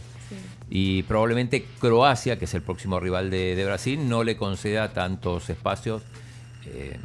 Y 0.70 1.04
probablemente 1.04 1.66
Croacia, 1.80 2.38
que 2.38 2.46
es 2.46 2.54
el 2.54 2.62
próximo 2.62 3.00
rival 3.00 3.30
de, 3.30 3.56
de 3.56 3.66
Brasil, 3.66 4.10
no 4.10 4.24
le 4.24 4.36
conceda 4.36 4.90
tantos 4.94 5.50
espacios 5.50 6.02
eh, 6.66 6.98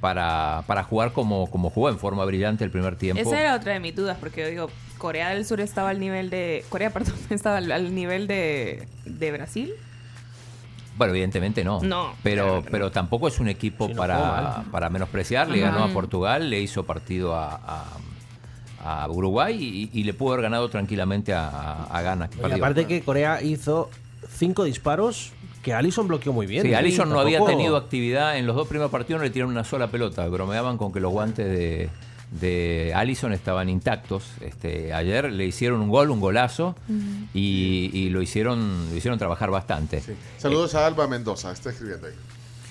para, 0.00 0.62
para 0.68 0.84
jugar 0.84 1.12
como, 1.12 1.50
como 1.50 1.70
jugó 1.70 1.88
en 1.88 1.98
forma 1.98 2.24
brillante 2.24 2.62
el 2.64 2.70
primer 2.70 2.94
tiempo. 2.96 3.20
Esa 3.20 3.40
era 3.40 3.54
otra 3.56 3.72
de 3.72 3.80
mis 3.80 3.96
dudas, 3.96 4.16
porque 4.20 4.42
yo 4.42 4.48
digo, 4.48 4.70
Corea 4.96 5.30
del 5.30 5.44
Sur 5.44 5.60
estaba 5.60 5.90
al 5.90 5.98
nivel 5.98 6.30
de. 6.30 6.64
Corea, 6.68 6.90
perdón, 6.94 7.14
estaba 7.30 7.56
al, 7.56 7.72
al 7.72 7.94
nivel 7.94 8.26
de, 8.28 8.86
de 9.04 9.32
Brasil. 9.32 9.72
Bueno, 10.96 11.12
evidentemente 11.12 11.62
no. 11.64 11.80
No, 11.80 12.14
Pero, 12.24 12.44
claro 12.44 12.58
que 12.62 12.64
no. 12.66 12.70
pero 12.72 12.90
tampoco 12.90 13.28
es 13.28 13.38
un 13.38 13.48
equipo 13.48 13.88
no 13.88 13.94
para, 13.94 14.64
para 14.72 14.88
menospreciar. 14.90 15.48
Le 15.48 15.62
Ajá. 15.64 15.72
ganó 15.72 15.84
a 15.84 15.88
Portugal, 15.92 16.50
le 16.50 16.60
hizo 16.60 16.84
partido 16.86 17.36
a, 17.36 17.54
a- 17.54 17.84
a 19.02 19.08
Uruguay 19.08 19.90
y, 19.92 19.98
y 20.00 20.04
le 20.04 20.14
pudo 20.14 20.32
haber 20.32 20.44
ganado 20.44 20.68
tranquilamente 20.68 21.32
a, 21.32 21.48
a, 21.48 21.84
a 21.84 22.02
Ghana. 22.02 22.28
que 22.28 22.38
Y 22.48 22.52
aparte 22.52 22.86
que 22.86 23.02
Corea 23.02 23.42
hizo 23.42 23.90
cinco 24.28 24.64
disparos 24.64 25.32
que 25.62 25.74
Allison 25.74 26.06
bloqueó 26.08 26.32
muy 26.32 26.46
bien. 26.46 26.62
Sí, 26.62 26.70
¿eh? 26.70 26.76
Allison 26.76 27.08
no 27.08 27.20
había 27.20 27.44
tenido 27.44 27.76
actividad 27.76 28.38
en 28.38 28.46
los 28.46 28.56
dos 28.56 28.68
primeros 28.68 28.90
partidos, 28.90 29.20
no 29.20 29.24
le 29.24 29.30
tiraron 29.30 29.52
una 29.52 29.64
sola 29.64 29.88
pelota. 29.88 30.26
Bromeaban 30.28 30.78
con 30.78 30.92
que 30.92 31.00
los 31.00 31.10
guantes 31.12 31.46
de, 31.46 31.90
de 32.40 32.92
Allison 32.94 33.32
estaban 33.32 33.68
intactos. 33.68 34.24
Este, 34.40 34.92
ayer 34.92 35.32
le 35.32 35.44
hicieron 35.44 35.80
un 35.80 35.88
gol, 35.88 36.10
un 36.10 36.20
golazo, 36.20 36.76
y, 37.34 37.90
y 37.92 38.10
lo 38.10 38.22
hicieron 38.22 38.88
lo 38.90 38.96
hicieron 38.96 39.18
trabajar 39.18 39.50
bastante. 39.50 40.00
Sí. 40.00 40.12
Saludos 40.38 40.74
a 40.74 40.86
Alba 40.86 41.08
Mendoza, 41.08 41.52
está 41.52 41.70
escribiendo 41.70 42.06
ahí. 42.06 42.14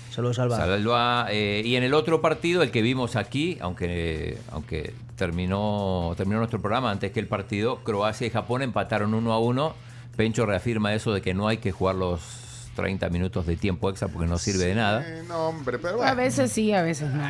Saludos, 0.09 0.39
Alba. 0.39 0.57
Salva, 0.57 1.27
eh, 1.29 1.61
y 1.63 1.75
en 1.75 1.83
el 1.83 1.93
otro 1.93 2.21
partido, 2.21 2.63
el 2.63 2.71
que 2.71 2.81
vimos 2.81 3.15
aquí, 3.15 3.59
aunque, 3.61 4.39
aunque 4.51 4.93
terminó, 5.17 6.13
terminó 6.15 6.37
nuestro 6.37 6.61
programa 6.61 6.91
antes 6.91 7.11
que 7.11 7.19
el 7.19 7.27
partido, 7.27 7.83
Croacia 7.83 8.25
y 8.27 8.29
Japón 8.29 8.61
empataron 8.61 9.13
uno 9.13 9.33
a 9.33 9.39
uno. 9.39 9.75
Pencho 10.15 10.45
reafirma 10.45 10.93
eso 10.93 11.13
de 11.13 11.21
que 11.21 11.33
no 11.33 11.47
hay 11.47 11.57
que 11.57 11.71
jugar 11.71 11.95
los 11.95 12.21
30 12.75 13.09
minutos 13.09 13.45
de 13.45 13.57
tiempo 13.57 13.89
extra 13.89 14.07
porque 14.07 14.27
no 14.27 14.37
sirve 14.37 14.65
de 14.65 14.75
nada. 14.75 15.05
No, 15.27 15.49
hombre, 15.49 15.79
pero 15.79 16.01
A 16.01 16.13
veces 16.13 16.51
sí, 16.51 16.71
a 16.73 16.81
veces 16.83 17.09
no. 17.11 17.23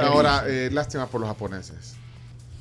Ahora, 0.00 0.44
eh, 0.46 0.70
lástima 0.72 1.06
por 1.08 1.20
los 1.20 1.28
japoneses. 1.28 1.96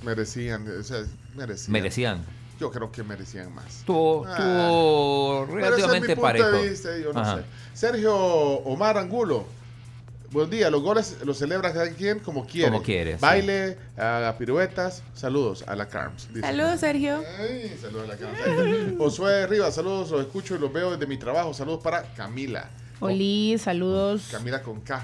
Merecían, 0.03 0.65
o 0.79 0.83
sea, 0.83 1.03
merecían. 1.35 1.71
Merecían. 1.71 2.25
Yo 2.59 2.71
creo 2.71 2.91
que 2.91 3.03
merecían 3.03 3.53
más. 3.53 3.65
Estuvo, 3.79 4.25
Ah. 4.27 4.31
estuvo 4.31 5.45
Pero 5.47 5.47
ese 5.47 5.51
es 5.51 5.53
mi 5.55 5.61
relativamente 5.61 6.07
punto 6.15 6.21
parejo. 6.21 6.47
de 6.49 6.69
vista, 6.69 6.89
yo 6.97 7.13
no 7.13 7.19
Ajá. 7.21 7.37
sé. 7.37 7.43
Sergio 7.73 8.15
Omar 8.15 8.97
Angulo. 8.97 9.45
Buen 10.31 10.49
día, 10.49 10.69
los 10.69 10.81
goles 10.83 11.17
los 11.25 11.37
celebra 11.39 11.73
cada 11.73 11.89
quien 11.89 12.19
como 12.19 12.45
quiere. 12.45 12.69
Como 12.69 12.83
quiere, 12.83 13.13
sí. 13.13 13.17
Baile, 13.19 13.77
haga 13.97 14.37
piruetas. 14.37 15.01
Saludos 15.15 15.63
a 15.67 15.75
la 15.75 15.87
Carms. 15.87 16.27
dice. 16.31 16.41
Saludos, 16.41 16.79
Sergio. 16.79 17.23
Ay, 17.39 17.75
saludos 17.81 18.05
a 18.05 18.13
la 18.13 18.17
Carms. 18.17 18.97
Josué 18.99 19.47
Rivas, 19.47 19.73
saludos, 19.73 20.11
los 20.11 20.21
escucho 20.21 20.55
y 20.55 20.59
los 20.59 20.71
veo 20.71 20.91
desde 20.91 21.07
mi 21.07 21.17
trabajo. 21.17 21.51
Saludos 21.55 21.81
para 21.83 22.03
Camila. 22.13 22.69
Oli, 22.99 23.57
saludos. 23.57 24.27
Camila 24.31 24.61
con 24.61 24.81
K. 24.81 25.03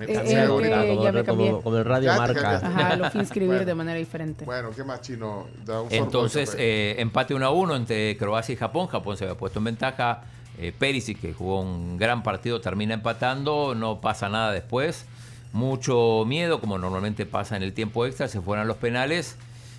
Eh, 0.00 0.04
eh, 0.08 0.22
eh, 0.44 0.46
como, 0.46 0.60
ya 0.62 1.10
me 1.12 1.24
como- 1.24 1.24
cambié. 1.24 1.62
como 1.62 1.76
el 1.76 1.84
radio 1.84 2.12
Ya 2.12 2.16
marca. 2.16 2.56
Ajá, 2.56 2.96
lo 2.96 3.10
fui 3.10 3.18
a 3.18 3.22
inscribir 3.24 3.48
Bueno. 3.48 3.66
de 3.66 3.74
manera 3.74 3.98
diferente. 3.98 4.44
Bueno, 4.44 4.70
¿qué 4.74 4.84
más, 4.84 5.00
Chino? 5.02 5.48
Da 5.66 5.82
un 5.82 5.92
Entonces, 5.92 6.54
eh, 6.56 6.94
empate 6.98 7.34
1 7.34 7.44
a 7.44 7.50
1 7.50 7.74
entre 7.76 8.16
Croacia 8.16 8.52
y 8.52 8.56
Japón. 8.56 8.86
Japón 8.86 9.16
se 9.18 9.24
había 9.24 9.36
puesto 9.36 9.58
en 9.58 9.64
ventaja. 9.64 10.22
Eh, 10.58 10.72
Perisic, 10.76 11.20
que 11.20 11.32
jugó 11.32 11.60
un 11.60 11.96
gran 11.96 12.22
partido, 12.22 12.60
termina 12.60 12.94
empatando. 12.94 13.74
No 13.74 14.00
pasa 14.00 14.28
nada 14.28 14.52
después. 14.52 15.06
Mucho 15.52 16.24
miedo, 16.26 16.60
como 16.60 16.78
normalmente 16.78 17.26
pasa 17.26 17.56
en 17.56 17.62
el 17.62 17.72
tiempo 17.72 18.06
extra. 18.06 18.28
Se 18.28 18.40
fueron 18.40 18.68
los 18.68 18.76
penales. 18.76 19.36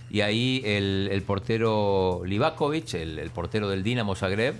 Y 0.10 0.22
ahí 0.22 0.62
el, 0.66 1.24
portero 1.26 2.22
Livakovic, 2.26 2.94
el, 2.94 3.32
portero 3.32 3.70
del 3.70 3.82
Dinamo 3.82 4.16
Zagreb, 4.16 4.56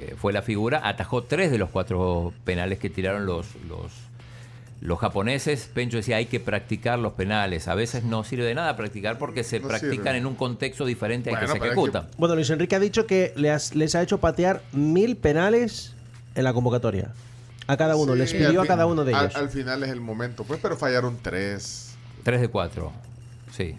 eh, 0.00 0.14
fue 0.16 0.32
la 0.32 0.42
figura. 0.42 0.80
Atajó 0.88 1.24
tres 1.24 1.50
de 1.50 1.58
los 1.58 1.68
cuatro 1.70 2.32
penales 2.44 2.78
que 2.78 2.88
tiraron 2.88 3.26
los, 3.26 3.46
los 4.80 4.98
japoneses. 4.98 5.68
Pencho 5.72 5.96
decía, 5.96 6.16
hay 6.16 6.26
que 6.26 6.40
practicar 6.40 6.98
los 6.98 7.14
penales. 7.14 7.68
A 7.68 7.74
veces 7.74 8.04
no 8.04 8.24
sirve 8.24 8.44
de 8.44 8.54
nada 8.54 8.76
practicar 8.76 9.18
porque 9.18 9.44
se 9.44 9.60
No 9.60 9.68
practican 9.68 9.96
sirve. 9.98 10.16
en 10.18 10.26
un 10.26 10.34
contexto 10.34 10.84
diferente 10.84 11.30
al 11.30 11.36
Bueno, 11.36 11.46
que 11.46 11.52
se 11.52 11.56
es 11.56 11.62
que- 11.62 11.68
ejecuta. 11.80 12.08
Bueno, 12.18 12.34
Luis 12.34 12.50
Enrique 12.50 12.74
ha 12.76 12.80
dicho 12.80 13.06
que 13.06 13.32
les 13.36 13.94
ha 13.94 14.02
hecho 14.02 14.18
patear 14.18 14.62
mil 14.72 15.16
penales 15.16 15.94
en 16.34 16.44
la 16.44 16.52
convocatoria. 16.52 17.12
A 17.66 17.76
cada 17.78 17.96
uno, 17.96 18.12
Sí, 18.12 18.18
les 18.18 18.32
pidió 18.34 18.60
a 18.60 18.66
cada 18.66 18.84
uno 18.84 19.04
de 19.06 19.12
ellos. 19.12 19.34
Al, 19.36 19.48
final 19.48 19.82
es 19.84 19.88
el 19.90 20.00
momento, 20.02 20.44
pues, 20.44 20.60
pero 20.60 20.76
fallaron 20.76 21.18
tres. 21.22 21.94
Tres 22.22 22.42
de 22.42 22.48
cuatro. 22.48 22.92
Sí. 23.52 23.76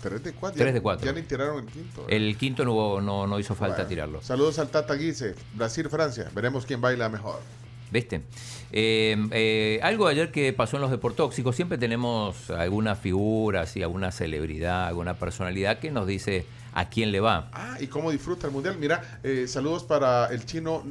Tres 0.00 0.22
de 0.22 0.32
cuatro. 0.32 0.56
Tres 0.58 0.68
ya- 0.68 0.72
de 0.74 0.80
cuatro. 0.80 1.06
Ya 1.06 1.12
ni 1.12 1.22
tiraron 1.22 1.64
el 1.64 1.66
quinto. 1.72 2.06
El 2.08 2.36
quinto 2.38 2.64
no, 2.64 2.72
hubo- 2.72 3.00
no, 3.00 3.26
no 3.26 3.38
hizo 3.40 3.54
falta 3.56 3.76
Bueno, 3.78 3.88
tirarlo. 3.88 4.22
Saludos 4.22 4.58
al 4.60 4.68
Tata 4.68 4.94
Guise. 4.94 5.34
Brasil-Francia. 5.54 6.30
Veremos 6.34 6.64
quién 6.66 6.80
baila 6.80 7.08
mejor. 7.08 7.40
¿Viste? 7.90 8.22
Eh, 8.72 9.16
eh, 9.32 9.80
algo 9.82 10.06
ayer 10.06 10.30
que 10.30 10.52
pasó 10.52 10.76
en 10.76 10.82
los 10.82 10.90
deportóxicos, 10.90 11.56
siempre 11.56 11.76
tenemos 11.76 12.50
alguna 12.50 12.94
figura, 12.94 13.62
así, 13.62 13.82
alguna 13.82 14.12
celebridad, 14.12 14.86
alguna 14.86 15.14
personalidad 15.14 15.78
que 15.80 15.90
nos 15.90 16.06
dice 16.06 16.46
a 16.72 16.88
quién 16.88 17.10
le 17.10 17.18
va. 17.20 17.48
Ah, 17.52 17.76
y 17.80 17.88
cómo 17.88 18.10
disfruta 18.12 18.46
el 18.46 18.52
mundial. 18.52 18.76
Mira, 18.78 19.18
eh, 19.24 19.46
saludos 19.48 19.82
para 19.84 20.26
el 20.28 20.44
chino. 20.46 20.84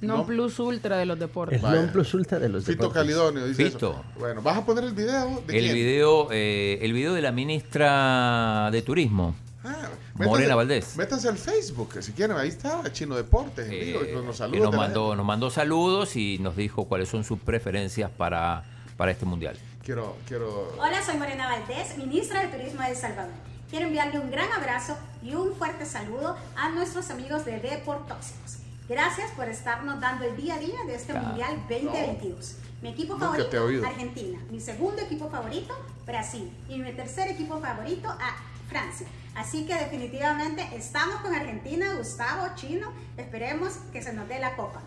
Non 0.00 0.18
¿no? 0.18 0.26
plus 0.26 0.58
ultra 0.60 0.98
de 0.98 1.06
los 1.06 1.18
deportes. 1.18 1.62
El 1.62 1.70
non 1.72 1.88
plus 1.88 2.12
ultra 2.12 2.38
de 2.38 2.50
los 2.50 2.64
Fito 2.64 2.84
deportes. 2.84 3.02
Calidonio 3.02 3.46
dice 3.46 3.64
Fito. 3.64 3.92
eso. 3.92 4.04
Bueno, 4.18 4.42
¿vas 4.42 4.58
a 4.58 4.64
poner 4.64 4.84
el 4.84 4.92
video? 4.92 5.42
¿De 5.46 5.56
El 5.58 5.64
quién? 5.64 5.74
video, 5.74 6.28
eh, 6.32 6.78
el 6.82 6.92
video 6.92 7.14
de 7.14 7.22
la 7.22 7.32
ministra 7.32 8.68
de 8.70 8.82
Turismo. 8.82 9.34
Ah, 9.64 9.88
Morena 10.24 10.54
Valdés. 10.54 10.96
Métanse 10.96 11.28
al 11.28 11.38
Facebook, 11.38 11.94
si 12.00 12.12
quieren. 12.12 12.36
Ahí 12.36 12.48
está, 12.48 12.82
Chino 12.92 13.16
Deportes. 13.16 13.66
en 13.66 13.70
vivo, 13.70 14.00
eh, 14.02 14.34
saludos 14.34 14.64
nos 14.66 14.74
la 14.74 14.76
mandó, 14.80 15.16
nos 15.16 15.26
mandó 15.26 15.50
saludos 15.50 16.16
y 16.16 16.38
nos 16.38 16.56
dijo 16.56 16.84
cuáles 16.86 17.08
son 17.08 17.24
sus 17.24 17.38
preferencias 17.38 18.10
para, 18.10 18.64
para 18.96 19.10
este 19.12 19.24
mundial. 19.26 19.56
Quiero, 19.84 20.16
quiero. 20.26 20.72
Hola, 20.78 21.02
soy 21.04 21.16
Morena 21.16 21.46
Valdés, 21.46 21.96
ministra 21.98 22.40
de 22.42 22.48
Turismo 22.56 22.82
de 22.82 22.90
El 22.90 22.96
Salvador. 22.96 23.32
Quiero 23.70 23.86
enviarle 23.86 24.18
un 24.20 24.30
gran 24.30 24.50
abrazo 24.52 24.96
y 25.22 25.34
un 25.34 25.54
fuerte 25.54 25.84
saludo 25.86 26.36
a 26.56 26.68
nuestros 26.70 27.10
amigos 27.10 27.44
de 27.44 27.58
Deportóxicos. 27.60 28.58
Gracias 28.88 29.30
por 29.32 29.48
estarnos 29.48 30.00
dando 30.00 30.24
el 30.24 30.36
día 30.36 30.54
a 30.54 30.58
día 30.58 30.78
de 30.86 30.94
este 30.94 31.12
Claro. 31.12 31.28
Mundial 31.28 31.56
2022. 31.68 32.56
Mi 32.82 32.90
equipo 32.90 33.14
Nunca 33.14 33.26
favorito, 33.26 33.48
te 33.48 33.56
he 33.56 33.60
oído. 33.60 33.86
Argentina. 33.86 34.38
Mi 34.50 34.60
segundo 34.60 35.00
equipo 35.02 35.28
favorito, 35.30 35.74
Brasil. 36.06 36.50
Y 36.68 36.78
mi 36.78 36.92
tercer 36.92 37.28
equipo 37.28 37.58
favorito, 37.60 38.08
a 38.08 38.36
Francia. 38.68 39.06
Así 39.34 39.64
que 39.66 39.74
definitivamente 39.74 40.66
estamos 40.74 41.16
con 41.20 41.34
Argentina, 41.34 41.94
Gustavo, 41.96 42.48
Chino. 42.54 42.90
Esperemos 43.16 43.74
que 43.92 44.02
se 44.02 44.12
nos 44.12 44.28
dé 44.28 44.38
la 44.38 44.56
copa. 44.56 44.82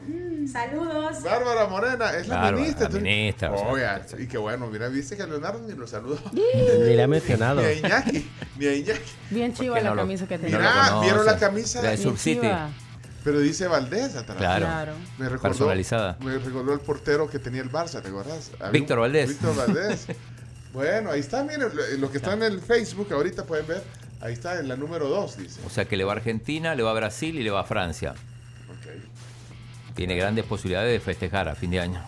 Saludos. 0.51 1.23
Bárbara 1.23 1.67
Morena, 1.67 2.11
es 2.13 2.27
la 2.27 2.35
Bárbara, 2.37 2.57
ministra. 2.57 2.89
la 2.89 2.99
ministra, 2.99 3.51
o 3.51 3.57
sea, 3.57 3.67
Oiga, 3.67 4.05
y 4.17 4.27
qué 4.27 4.37
bueno, 4.37 4.67
mira, 4.67 4.87
viste 4.89 5.15
que 5.17 5.25
Leonardo 5.25 5.59
ni 5.67 5.73
lo 5.75 5.85
saludó. 5.87 6.19
Ni 6.33 6.41
le 6.95 7.03
ha 7.03 7.07
mencionado. 7.07 7.61
Ni 7.61 7.67
a 7.67 7.73
Iñaki, 7.73 8.29
ni 8.57 8.65
a 8.65 8.75
Iñaki. 8.75 9.11
Bien 9.29 9.53
chiva 9.53 9.79
la 9.79 9.89
no 9.89 9.95
lo- 9.95 10.01
camisa 10.03 10.27
que 10.27 10.37
tenía. 10.39 10.57
Mira? 10.57 10.99
¿vieron 11.01 11.25
la 11.25 11.37
camisa? 11.37 11.81
La 11.81 11.89
de 11.91 11.95
Bien 11.97 12.09
Sur 12.09 12.17
City. 12.17 12.41
chiva. 12.41 12.69
Pero 13.23 13.39
dice 13.39 13.67
Valdés 13.67 14.15
atrás. 14.15 14.37
Claro. 14.37 14.65
Claro. 14.65 14.93
Me 15.17 15.27
recordó, 15.29 15.49
Personalizada. 15.53 16.17
Me 16.21 16.37
recordó 16.37 16.73
el 16.73 16.79
portero 16.79 17.29
que 17.29 17.39
tenía 17.39 17.61
el 17.61 17.71
Barça, 17.71 18.01
¿te 18.01 18.07
acordás? 18.09 18.51
Víctor 18.71 18.97
un- 18.97 19.01
Valdés. 19.03 19.29
Víctor 19.29 19.55
Valdés. 19.55 20.07
bueno, 20.73 21.11
ahí 21.11 21.19
está, 21.19 21.43
miren, 21.43 21.61
lo- 21.75 21.97
lo 21.97 22.11
que 22.11 22.17
está 22.17 22.33
en 22.33 22.43
el 22.43 22.61
Facebook, 22.61 23.11
ahorita 23.11 23.43
pueden 23.45 23.67
ver, 23.67 23.83
ahí 24.21 24.33
está 24.33 24.59
en 24.59 24.67
la 24.69 24.75
número 24.77 25.09
2, 25.09 25.37
dice. 25.37 25.59
O 25.65 25.69
sea 25.69 25.85
que 25.85 25.97
le 25.97 26.03
va 26.05 26.13
a 26.13 26.15
Argentina, 26.15 26.75
le 26.75 26.83
va 26.83 26.91
a 26.91 26.93
Brasil 26.93 27.37
y 27.37 27.43
le 27.43 27.49
va 27.51 27.61
a 27.61 27.65
Francia. 27.65 28.11
Ok. 28.69 29.95
Tiene 29.95 30.15
grandes 30.15 30.45
posibilidades 30.45 30.93
de 30.93 30.99
festejar 31.01 31.49
a 31.49 31.55
fin 31.55 31.71
de 31.71 31.79
año. 31.81 32.01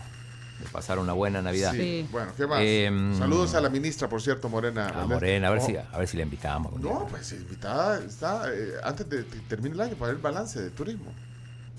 De 0.62 0.68
pasar 0.70 0.98
una 0.98 1.12
buena 1.12 1.42
Navidad. 1.42 1.72
Sí. 1.72 1.78
Sí. 1.78 2.08
Bueno, 2.12 2.30
¿qué 2.36 2.46
más? 2.46 2.60
Em, 2.62 3.18
Saludos 3.18 3.54
a 3.54 3.60
la 3.60 3.68
ministra, 3.68 4.08
por 4.08 4.22
cierto, 4.22 4.48
Morena. 4.48 4.88
A. 4.88 5.06
Morena, 5.06 5.48
a 5.48 5.50
ver, 5.50 5.60
Oh, 5.60 5.66
si, 5.66 5.76
a 5.76 5.98
ver 5.98 6.06
si 6.08 6.16
la 6.16 6.22
invitamos. 6.22 6.78
No, 6.80 7.06
pues 7.10 7.32
invitada 7.32 7.98
está 7.98 8.44
eh, 8.52 8.74
antes 8.84 9.08
de 9.08 9.26
que 9.26 9.38
termine 9.48 9.74
el 9.74 9.80
año 9.80 9.94
para 9.96 10.08
ver 10.08 10.16
el 10.16 10.22
balance 10.22 10.60
de 10.60 10.70
turismo. 10.70 11.12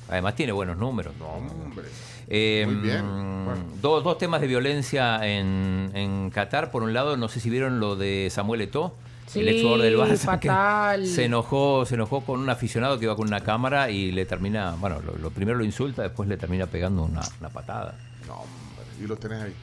Además 0.10 0.36
tiene 0.36 0.52
buenos 0.52 0.78
números. 0.78 1.14
No, 1.18 1.28
hombre. 1.28 1.86
Eh, 2.28 2.64
Muy 2.68 2.76
bien. 2.76 3.02
Bueno. 3.46 3.64
dos, 3.82 4.04
dos 4.04 4.18
temas 4.18 4.42
de 4.42 4.48
violencia 4.48 5.26
en, 5.26 5.92
en 5.94 6.30
Qatar. 6.30 6.72
Por 6.72 6.84
un 6.84 6.94
lado, 6.94 7.16
no 7.16 7.30
sé 7.30 7.40
si 7.40 7.50
vieron 7.50 7.80
lo 7.80 7.96
de 7.96 8.28
Samuel 8.30 8.62
Eto'o, 8.62 8.94
el 9.28 9.32
Sí, 9.32 9.40
ex 9.48 9.62
jugador 9.62 9.82
del 9.82 9.98
Barça, 9.98 10.10
que 10.40 10.50
fatal. 10.50 11.08
se 11.08 11.24
enojó, 11.26 11.86
se 11.86 11.96
enojó 11.96 12.20
con 12.22 12.42
un 12.42 12.50
aficionado 12.50 13.00
que 13.00 13.06
iba 13.06 13.16
con 13.16 13.28
una 13.30 13.40
cámara 13.42 13.90
y 13.90 14.12
le 14.12 14.26
termina, 14.26 14.76
bueno, 14.78 15.00
lo, 15.00 15.16
lo 15.18 15.30
primero 15.32 15.58
lo 15.58 15.64
insulta, 15.64 16.02
después 16.02 16.28
le 16.28 16.36
termina 16.36 16.68
pegando 16.68 17.04
una, 17.04 17.22
una 17.40 17.50
patada. 17.50 17.96
No, 18.28 18.34
hombre. 18.36 18.63
Y 19.02 19.08
lo 19.08 19.16
tenés 19.18 19.42
ahí. 19.44 19.54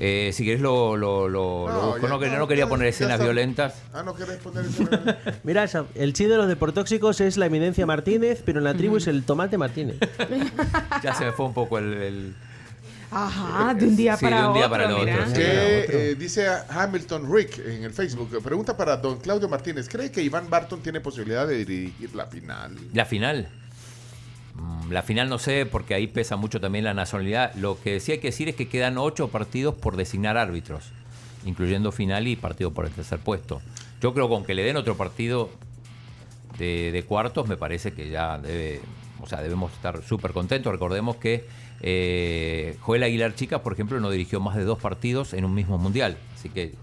Eh, 0.00 0.30
si 0.32 0.44
querés 0.44 0.60
lo, 0.60 0.96
lo, 0.96 1.28
lo- 1.28 1.66
lo 1.66 1.72
No, 1.72 1.86
busco. 1.88 2.02
ya- 2.02 2.08
no, 2.08 2.18
quería- 2.20 2.34
no, 2.34 2.38
no 2.40 2.46
quería 2.48 2.64
ya- 2.64 2.68
poner 2.68 2.86
escenas 2.88 3.20
violentas. 3.20 3.82
Ah, 3.92 4.02
¿no 4.04 4.14
querés 4.14 4.36
poner? 4.36 4.64
Mira, 5.42 5.64
esa- 5.64 5.86
el 5.96 6.12
chi 6.12 6.26
de 6.26 6.36
los 6.36 6.46
deportóxicos 6.46 7.20
es 7.20 7.36
la 7.36 7.46
eminencia 7.46 7.84
Martínez, 7.84 8.42
pero 8.44 8.58
en 8.58 8.64
la 8.64 8.74
tribu 8.74 8.98
es 8.98 9.08
el 9.08 9.24
tomate 9.24 9.58
Martínez. 9.58 9.96
Ya 11.02 11.14
se 11.14 11.24
me 11.24 11.32
fue 11.32 11.46
un 11.46 11.54
poco 11.54 11.78
el... 11.78 11.92
el- 11.94 12.34
Ajá, 13.10 13.72
de 13.72 13.86
un 13.86 13.96
día 13.96 14.16
Sí, 14.18 14.24
para 14.26 14.42
de 14.42 14.46
un 14.48 14.52
día 14.54 14.66
otro, 14.66 14.70
para 14.70 14.84
el 14.84 14.92
otro, 14.92 15.26
sí. 15.28 15.32
que 15.32 15.84
otro. 15.86 15.98
eh, 15.98 16.14
dice 16.18 16.46
Hamilton 16.68 17.34
Rick 17.34 17.58
en 17.66 17.84
el 17.84 17.90
Facebook. 17.90 18.42
Pregunta 18.42 18.76
para 18.76 18.98
don 18.98 19.18
Claudio 19.18 19.48
Martínez. 19.48 19.88
¿Cree 19.88 20.10
que 20.12 20.22
Iván 20.22 20.50
Barton 20.50 20.80
tiene 20.82 21.00
posibilidad 21.00 21.46
de 21.46 21.64
dirigir 21.64 22.14
la 22.14 22.26
final? 22.26 22.76
La 22.92 23.06
final. 23.06 23.48
La 24.90 25.02
final 25.02 25.28
no 25.28 25.38
sé, 25.38 25.66
porque 25.66 25.94
ahí 25.94 26.06
pesa 26.06 26.36
mucho 26.36 26.60
también 26.60 26.84
la 26.84 26.94
nacionalidad. 26.94 27.54
Lo 27.54 27.80
que 27.80 28.00
sí 28.00 28.12
hay 28.12 28.18
que 28.18 28.28
decir 28.28 28.48
es 28.48 28.54
que 28.54 28.68
quedan 28.68 28.98
ocho 28.98 29.28
partidos 29.28 29.74
por 29.74 29.96
designar 29.96 30.36
árbitros, 30.36 30.84
incluyendo 31.44 31.92
final 31.92 32.26
y 32.26 32.36
partido 32.36 32.72
por 32.72 32.86
el 32.86 32.92
tercer 32.92 33.18
puesto. 33.18 33.60
Yo 34.00 34.14
creo 34.14 34.28
que 34.28 34.34
con 34.34 34.44
que 34.44 34.54
le 34.54 34.62
den 34.62 34.76
otro 34.76 34.96
partido 34.96 35.50
de, 36.58 36.90
de 36.92 37.02
cuartos, 37.02 37.48
me 37.48 37.56
parece 37.56 37.92
que 37.92 38.08
ya 38.10 38.38
debe, 38.38 38.80
o 39.20 39.26
sea, 39.26 39.42
debemos 39.42 39.72
estar 39.72 40.02
súper 40.02 40.32
contentos. 40.32 40.72
Recordemos 40.72 41.16
que 41.16 41.44
eh, 41.80 42.76
Joel 42.80 43.02
Aguilar 43.02 43.34
Chicas, 43.34 43.60
por 43.60 43.72
ejemplo, 43.72 44.00
no 44.00 44.10
dirigió 44.10 44.40
más 44.40 44.56
de 44.56 44.64
dos 44.64 44.78
partidos 44.78 45.32
en 45.32 45.44
un 45.44 45.54
mismo 45.54 45.78
mundial. 45.78 46.16
Así 46.34 46.48
que 46.48 46.74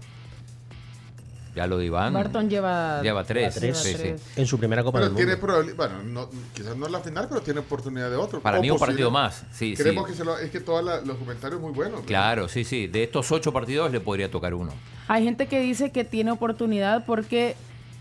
ya 1.56 1.66
lo 1.66 1.78
de 1.78 1.86
Iván. 1.86 2.12
Barton 2.12 2.48
lleva, 2.50 3.00
Lleva 3.02 3.24
tres, 3.24 3.58
lleva 3.60 3.74
sí, 3.74 3.92
sí. 3.92 3.98
tres. 3.98 4.22
En 4.36 4.46
su 4.46 4.58
primera 4.58 4.84
Copa 4.84 4.98
Pero 4.98 5.06
del 5.08 5.16
tiene 5.16 5.32
Mundo. 5.32 5.46
probabilidad, 5.46 5.76
bueno, 5.76 6.02
no, 6.04 6.30
quizás 6.54 6.76
no 6.76 6.86
en 6.86 6.92
la 6.92 7.00
final, 7.00 7.26
pero 7.28 7.40
tiene 7.40 7.60
oportunidad 7.60 8.10
de 8.10 8.16
otro. 8.16 8.40
Para 8.40 8.60
mí 8.60 8.70
un 8.70 8.78
partido 8.78 9.10
más. 9.10 9.44
Sí, 9.52 9.74
sí. 9.74 9.82
Creemos 9.82 10.06
que 10.06 10.14
se 10.14 10.24
lo- 10.24 10.38
es 10.38 10.50
que 10.50 10.60
todos 10.60 10.84
la- 10.84 11.00
los 11.00 11.16
comentarios 11.16 11.60
muy 11.60 11.72
buenos. 11.72 11.94
¿verdad? 11.96 12.06
Claro, 12.06 12.48
sí, 12.48 12.62
sí. 12.64 12.86
De 12.86 13.02
estos 13.04 13.32
ocho 13.32 13.52
partidos 13.52 13.90
le 13.90 14.00
podría 14.00 14.30
tocar 14.30 14.52
uno. 14.54 14.70
Hay 15.08 15.24
gente 15.24 15.46
que 15.46 15.60
dice 15.60 15.90
que 15.92 16.04
tiene 16.04 16.30
oportunidad 16.30 17.06
porque 17.06 17.56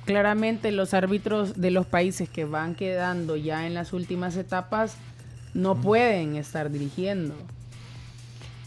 claramente 0.06 0.72
los 0.72 0.94
árbitros 0.94 1.60
de 1.60 1.72
los 1.72 1.86
países 1.86 2.30
que 2.30 2.44
van 2.46 2.76
quedando 2.76 3.38
ya 3.38 3.66
en 3.66 3.74
las 3.74 3.94
últimas 3.94 4.36
etapas 4.36 4.96
no 5.54 5.76
pueden 5.76 6.36
estar 6.36 6.70
dirigiendo. 6.70 7.34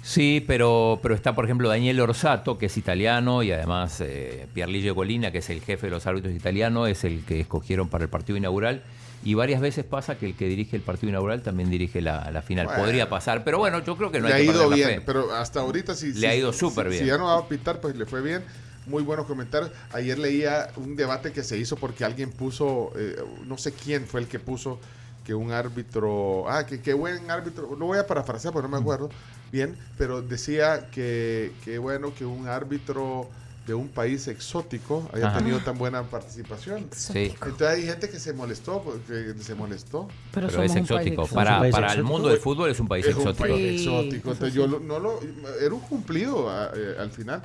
Sí, 0.09 0.43
pero, 0.47 1.01
pero 1.03 1.15
está, 1.15 1.35
por 1.35 1.45
ejemplo, 1.45 1.69
Daniel 1.69 2.01
Orsato, 2.01 2.57
que 2.57 2.65
es 2.65 2.79
italiano, 2.79 3.43
y 3.43 3.53
además 3.53 4.01
eh, 4.01 4.47
Pierluigi 4.55 4.89
Golina, 4.89 5.31
que 5.31 5.39
es 5.39 5.51
el 5.51 5.61
jefe 5.61 5.89
de 5.89 5.91
los 5.91 6.07
árbitros 6.07 6.33
italianos, 6.33 6.89
es 6.89 7.05
el 7.05 7.27
que 7.27 7.41
escogieron 7.41 7.91
para 7.91 8.05
el 8.05 8.09
partido 8.09 8.39
inaugural. 8.39 8.83
Y 9.23 9.35
varias 9.35 9.61
veces 9.61 9.85
pasa 9.85 10.17
que 10.17 10.25
el 10.25 10.35
que 10.35 10.47
dirige 10.49 10.77
el 10.77 10.81
partido 10.81 11.11
inaugural 11.11 11.43
también 11.43 11.69
dirige 11.69 12.01
la, 12.01 12.31
la 12.31 12.41
final. 12.41 12.65
Bueno. 12.65 12.81
Podría 12.85 13.11
pasar, 13.11 13.45
pero 13.45 13.59
bueno, 13.59 13.85
yo 13.85 13.99
creo 13.99 14.11
que 14.11 14.21
no 14.21 14.29
le 14.29 14.33
ha 14.33 14.37
hay 14.37 14.47
que 14.47 14.53
ido 14.53 14.63
perder 14.71 14.79
la 14.79 14.89
bien, 14.89 15.03
pero 15.05 15.35
hasta 15.35 15.61
ahorita 15.61 15.95
sí. 15.95 16.07
Le 16.15 16.21
sí- 16.21 16.25
ha 16.27 16.35
ido 16.35 16.55
súper 16.55 16.87
sí- 16.87 16.91
bien. 16.93 17.03
Si 17.03 17.09
ya 17.11 17.19
no 17.19 17.27
va 17.27 17.37
a 17.37 17.47
pitar, 17.47 17.79
pues 17.79 17.95
le 17.95 18.07
fue 18.07 18.23
bien. 18.23 18.43
Muy 18.87 19.03
buenos 19.03 19.27
comentarios. 19.27 19.71
Ayer 19.93 20.19
leía 20.19 20.71
un 20.77 20.97
debate 20.97 21.33
que 21.33 21.43
se 21.43 21.59
hizo 21.59 21.77
porque 21.77 22.07
alguien 22.07 22.31
puso, 22.31 22.93
eh, 22.97 23.17
no 23.47 23.59
sé 23.59 23.73
quién 23.73 24.07
fue 24.07 24.21
el 24.23 24.27
que 24.27 24.39
puso 24.39 24.81
que 25.27 25.35
un 25.35 25.53
árbitro, 25.53 26.49
ah, 26.49 26.65
que 26.65 26.81
qué 26.81 26.95
buen 26.95 27.31
árbitro, 27.31 27.77
lo 27.77 27.85
voy 27.85 27.99
a 27.99 28.07
parafrasear 28.07 28.55
porque 28.55 28.67
no 28.67 28.75
me 28.75 28.81
acuerdo 28.81 29.11
bien, 29.53 29.77
pero 29.97 30.23
decía 30.23 30.89
que, 30.91 31.53
que 31.65 31.79
bueno 31.79 32.15
que 32.15 32.25
un 32.25 32.49
árbitro 32.49 33.29
de 33.67 33.75
un 33.75 33.89
país 33.89 34.27
exótico 34.29 35.11
haya 35.13 35.29
Ajá. 35.29 35.39
tenido 35.39 35.59
tan 35.61 35.77
buena 35.77 36.03
participación. 36.03 36.89
Sí. 36.91 37.35
Entonces 37.43 37.69
hay 37.69 37.83
gente 37.85 38.09
que 38.09 38.19
se 38.19 38.33
molestó, 38.33 38.83
porque 38.83 39.35
se 39.41 39.55
molestó. 39.55 40.09
Pero, 40.33 40.47
Pero 40.49 40.63
es 40.63 40.71
un 40.71 40.77
país 40.77 40.91
exótico. 40.91 41.27
Para, 41.27 41.55
un 41.57 41.61
país 41.61 41.73
para 41.75 41.93
el 41.93 42.03
mundo 42.03 42.29
del 42.29 42.39
fútbol 42.39 42.71
es 42.71 42.81
un 42.81 42.89
país 42.89 43.05
es 43.07 43.15
un 43.15 43.21
exótico. 43.29 43.43
país 43.49 43.59
Sí, 43.83 43.89
exótico. 43.89 44.31
Entonces 44.33 44.55
yo 44.55 44.67
lo- 44.67 44.81
no 44.81 44.99
lo, 44.99 45.21
era 45.61 45.75
un 45.75 45.81
cumplido 45.81 46.49
a- 46.49 46.73
eh, 46.75 46.97
al 46.99 47.11
final. 47.11 47.43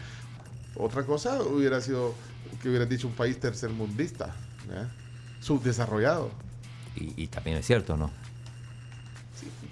Otra 0.75 1.03
cosa 1.05 1.41
hubiera 1.43 1.81
sido 1.81 2.15
que 2.61 2.69
hubieran 2.69 2.87
dicho 2.87 3.05
un 3.07 3.13
país 3.15 3.37
tercermundista, 3.39 4.27
¿eh? 4.71 4.85
subdesarrollado. 5.41 6.31
Y, 6.95 7.21
y 7.23 7.27
también 7.27 7.57
es 7.57 7.65
cierto, 7.65 7.97
¿no? 7.97 8.11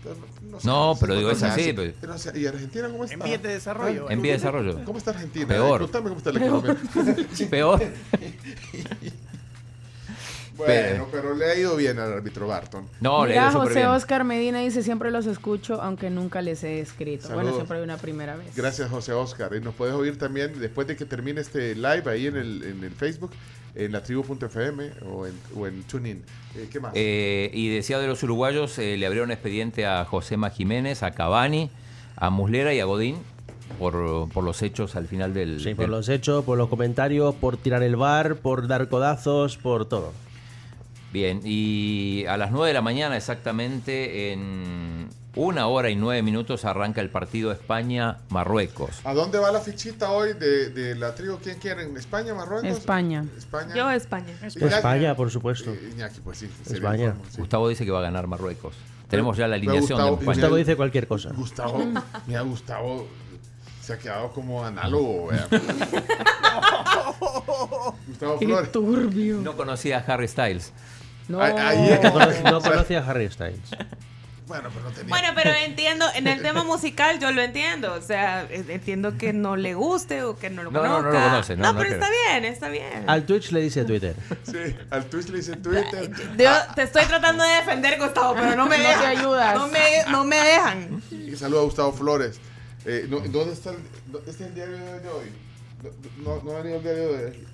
No, 0.03 0.58
No, 0.63 0.96
sé, 0.96 1.01
pero 1.01 1.15
digo, 1.17 1.31
es 1.31 1.43
así, 1.43 1.74
pues. 1.74 1.93
Pero, 2.01 2.15
o 2.15 2.17
sea, 2.17 2.36
¿Y 2.36 2.46
Argentina 2.46 2.88
cómo 2.89 3.03
está? 3.03 3.15
En 3.15 3.24
vías 3.24 3.43
de 3.43 3.50
desarrollo. 3.50 4.05
Ah, 4.10 4.13
En 4.13 4.22
vía 4.22 4.31
de 4.34 4.38
desarrollo. 4.38 4.84
¿Cómo 4.86 4.98
está 4.98 5.12
Argentina? 5.12 5.48
Peor. 5.48 5.81
Eh, 5.81 5.84
Contame 5.86 6.10
cómo 6.10 6.17
está 6.17 6.31
la 6.31 6.46
economía. 6.46 6.77
Peor. 7.50 7.81
bueno, 10.58 11.08
pero 11.12 11.34
le 11.34 11.46
ha 11.46 11.55
ido 11.58 11.75
bien 11.75 11.98
al 12.00 12.13
árbitro 12.13 12.48
Barton. 12.48 12.86
No, 13.00 13.25
le 13.25 13.34
Mira, 13.34 13.48
ha 13.48 13.51
ido 13.51 13.62
José 13.62 13.74
bien. 13.75 13.88
Oscar 13.88 14.24
Medina 14.24 14.60
dice, 14.60 14.84
siempre 14.84 15.12
los 15.12 15.25
escucho, 15.25 15.81
aunque 15.81 16.10
nunca 16.10 16.41
les 16.41 16.63
he 16.63 16.79
escrito. 16.79 17.29
Bueno, 17.34 17.53
siempre 17.53 17.77
hay 17.77 17.84
una 17.84 17.98
primera 17.98 18.36
vez. 18.36 18.55
Gracias, 18.55 18.89
José 18.89 19.13
Oscar. 19.13 19.53
Y 19.55 19.62
nos 19.62 19.74
puedes 19.75 19.96
oír 19.96 20.17
también 20.17 20.60
después 20.60 20.88
de 20.88 20.96
que 20.96 21.05
termine 21.05 21.41
este 21.41 21.75
live 21.75 22.03
ahí 22.08 22.27
en 22.27 22.38
el, 22.38 22.63
en 22.63 22.84
el 22.84 22.91
Facebook, 22.91 23.31
en 23.75 23.92
la 23.92 24.04
tribu.fm 24.04 24.92
o 25.10 25.25
en, 25.28 25.34
o 25.56 25.68
en 25.68 25.84
TuneIn. 25.84 26.24
Eh, 26.56 26.68
¿Qué 26.72 26.80
más? 26.80 26.92
Eh, 26.96 27.50
y 27.54 27.70
decía 27.70 28.00
de 28.00 28.08
los 28.08 28.22
uruguayos, 28.24 28.78
eh, 28.80 28.98
le 28.98 29.06
abrieron 29.06 29.32
expediente 29.32 29.86
a 29.86 30.04
Josema 30.06 30.50
Jiménez, 30.50 31.04
a 31.04 31.12
Cavani, 31.12 31.70
a 32.16 32.30
Muslera 32.30 32.74
y 32.74 32.80
a 32.80 32.86
Godín 32.86 33.18
por, 33.80 34.28
por 34.30 34.44
los 34.44 34.62
hechos 34.62 34.96
al 34.96 35.08
final 35.08 35.34
del... 35.34 35.60
Sí, 35.62 35.74
por 35.74 35.86
del- 35.86 35.92
los 35.92 36.10
hechos, 36.10 36.44
por 36.44 36.58
los 36.58 36.68
comentarios, 36.70 37.34
por 37.36 37.58
tirar 37.58 37.84
el 37.84 37.96
bar, 37.96 38.36
por 38.36 38.68
dar 38.68 38.90
codazos, 38.90 39.58
por 39.58 39.88
todo. 39.88 40.12
Bien, 41.13 41.42
y 41.44 42.25
a 42.28 42.38
las 42.38 42.51
9 42.51 42.68
de 42.70 42.74
la 42.74 42.82
mañana 42.82 43.18
exactamente, 43.18 44.32
en 44.32 45.00
una 45.35 45.67
hora 45.67 45.89
y 45.89 45.95
nueve 45.95 46.21
minutos, 46.21 46.65
arranca 46.65 47.00
el 47.01 47.09
partido 47.09 47.51
España-Marruecos. 47.53 49.00
¿A 49.05 49.13
dónde 49.13 49.39
va 49.39 49.51
la 49.51 49.61
fichita 49.61 50.11
hoy 50.11 50.33
de, 50.33 50.69
de 50.71 50.95
la 50.95 51.15
tribu? 51.15 51.38
¿Quién 51.41 51.57
quiere? 51.57 51.83
¿En 51.83 51.95
España, 51.95 52.33
Marruecos? 52.33 52.69
España. 52.69 53.23
España. 53.38 53.73
Yo 53.75 53.89
España. 53.91 54.33
Iñaki. 54.41 54.65
España, 54.65 55.15
por 55.15 55.31
supuesto. 55.31 55.71
Eh, 55.71 55.91
Iñaki, 55.93 56.19
pues 56.21 56.39
sí. 56.39 56.50
España. 56.69 57.15
sí. 57.29 57.38
Gustavo 57.39 57.69
dice 57.69 57.85
que 57.85 57.91
va 57.91 58.00
a 58.00 58.03
ganar 58.03 58.27
Marruecos. 58.27 58.75
Tenemos 59.07 59.38
ya 59.38 59.47
la 59.47 59.55
alineación 59.55 60.00
Gustavo- 60.00 60.09
de 60.17 60.21
España. 60.21 60.33
Gustavo 60.35 60.55
dice 60.57 60.75
cualquier 60.75 61.07
cosa. 61.07 61.29
Gustavo, 61.33 61.83
mira, 62.27 62.41
Gustavo 62.41 63.07
se 63.81 63.93
ha 63.93 63.97
quedado 64.00 64.31
como 64.33 64.63
análogo. 64.65 65.29
Gustavo 68.07 68.39
Qué 68.39 68.45
Flores. 68.45 68.71
turbio. 68.71 69.38
No 69.41 69.55
conocía 69.55 69.97
a 70.00 70.13
Harry 70.13 70.27
Styles. 70.27 70.71
No. 71.27 71.39
Ahí- 71.41 71.53
ahí 71.57 72.00
no 72.43 72.61
conocía 72.61 73.00
a 73.05 73.09
Harry 73.09 73.29
Styles. 73.29 73.59
Bueno, 74.51 74.70
pero 74.74 74.84
no 74.84 74.91
tenía. 74.91 75.10
Bueno, 75.10 75.27
pero 75.34 75.51
entiendo, 75.65 76.05
en 76.13 76.27
el 76.27 76.41
tema 76.41 76.63
musical 76.65 77.20
yo 77.20 77.31
lo 77.31 77.41
entiendo. 77.41 77.93
O 77.93 78.01
sea, 78.01 78.43
eh, 78.50 78.65
entiendo 78.67 79.17
que 79.17 79.31
no 79.31 79.55
le 79.55 79.75
guste 79.75 80.24
o 80.24 80.38
que 80.38 80.50
no 80.50 80.63
lo 80.63 80.72
No, 80.72 80.84
no, 80.84 80.89
conozca. 80.98 81.10
no 81.12 81.20
lo 81.20 81.29
conoce, 81.29 81.55
no, 81.55 81.72
no 81.72 81.77
pero 81.79 81.89
creo. 81.91 82.01
está 82.01 82.10
bien, 82.29 82.46
está 82.46 82.67
bien. 82.70 83.10
Al 83.10 83.25
Twitch 83.25 83.51
le 83.51 83.62
dice 83.62 83.86
Twitter. 83.86 84.15
Sí, 84.43 84.75
al 84.89 85.05
Twitch 85.05 85.29
le 85.29 85.38
dice 85.38 85.55
Twitter. 85.55 86.12
Yo 86.38 86.51
te 86.75 86.81
estoy 86.84 87.05
tratando 87.05 87.43
de 87.46 87.50
defender, 87.55 87.98
Gustavo, 87.98 88.36
pero 88.36 88.55
no 88.58 88.65
me 88.65 88.77
No 88.77 88.84
te 88.84 88.89
dejan. 88.89 89.17
ayudas. 89.17 89.55
No 89.55 89.67
me, 89.70 89.79
no 90.12 90.24
me 90.25 90.36
dejan. 90.36 91.03
Y 91.12 91.36
saludo 91.38 91.62
a 91.62 91.63
Gustavo 91.63 91.93
Flores. 91.93 92.39
Eh, 92.86 93.05
¿Dónde 93.10 93.53
está 93.53 93.70
el, 93.70 93.77
dónde 94.08 94.31
está 94.31 94.46
el 94.48 94.55
diario 94.55 94.75
de 94.77 95.10
hoy? 95.10 95.31
No, 96.24 96.36
no, 96.36 96.43
no 96.43 96.51
ha 96.51 96.62
venido 96.62 96.77
el 96.77 96.84
diario 96.84 97.08
de 97.13 97.25
hoy. 97.25 97.48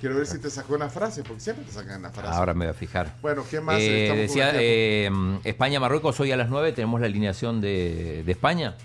Quiero 0.00 0.16
ver 0.16 0.26
si 0.26 0.38
te 0.38 0.48
sacó 0.48 0.74
una 0.74 0.88
frase, 0.88 1.24
porque 1.24 1.40
siempre 1.40 1.64
te 1.64 1.72
sacan 1.72 1.98
una 1.98 2.10
frase. 2.10 2.36
Ahora 2.36 2.54
me 2.54 2.66
voy 2.66 2.70
a 2.70 2.74
fijar. 2.74 3.14
Bueno, 3.20 3.44
¿qué 3.50 3.60
más? 3.60 3.78
Eh, 3.80 4.12
decía 4.16 4.52
eh, 4.54 5.10
España-Marruecos 5.42 6.20
hoy 6.20 6.30
a 6.30 6.36
las 6.36 6.48
9 6.48 6.72
tenemos 6.72 7.00
la 7.00 7.06
alineación 7.06 7.60
de, 7.60 8.22
de 8.24 8.32
España. 8.32 8.76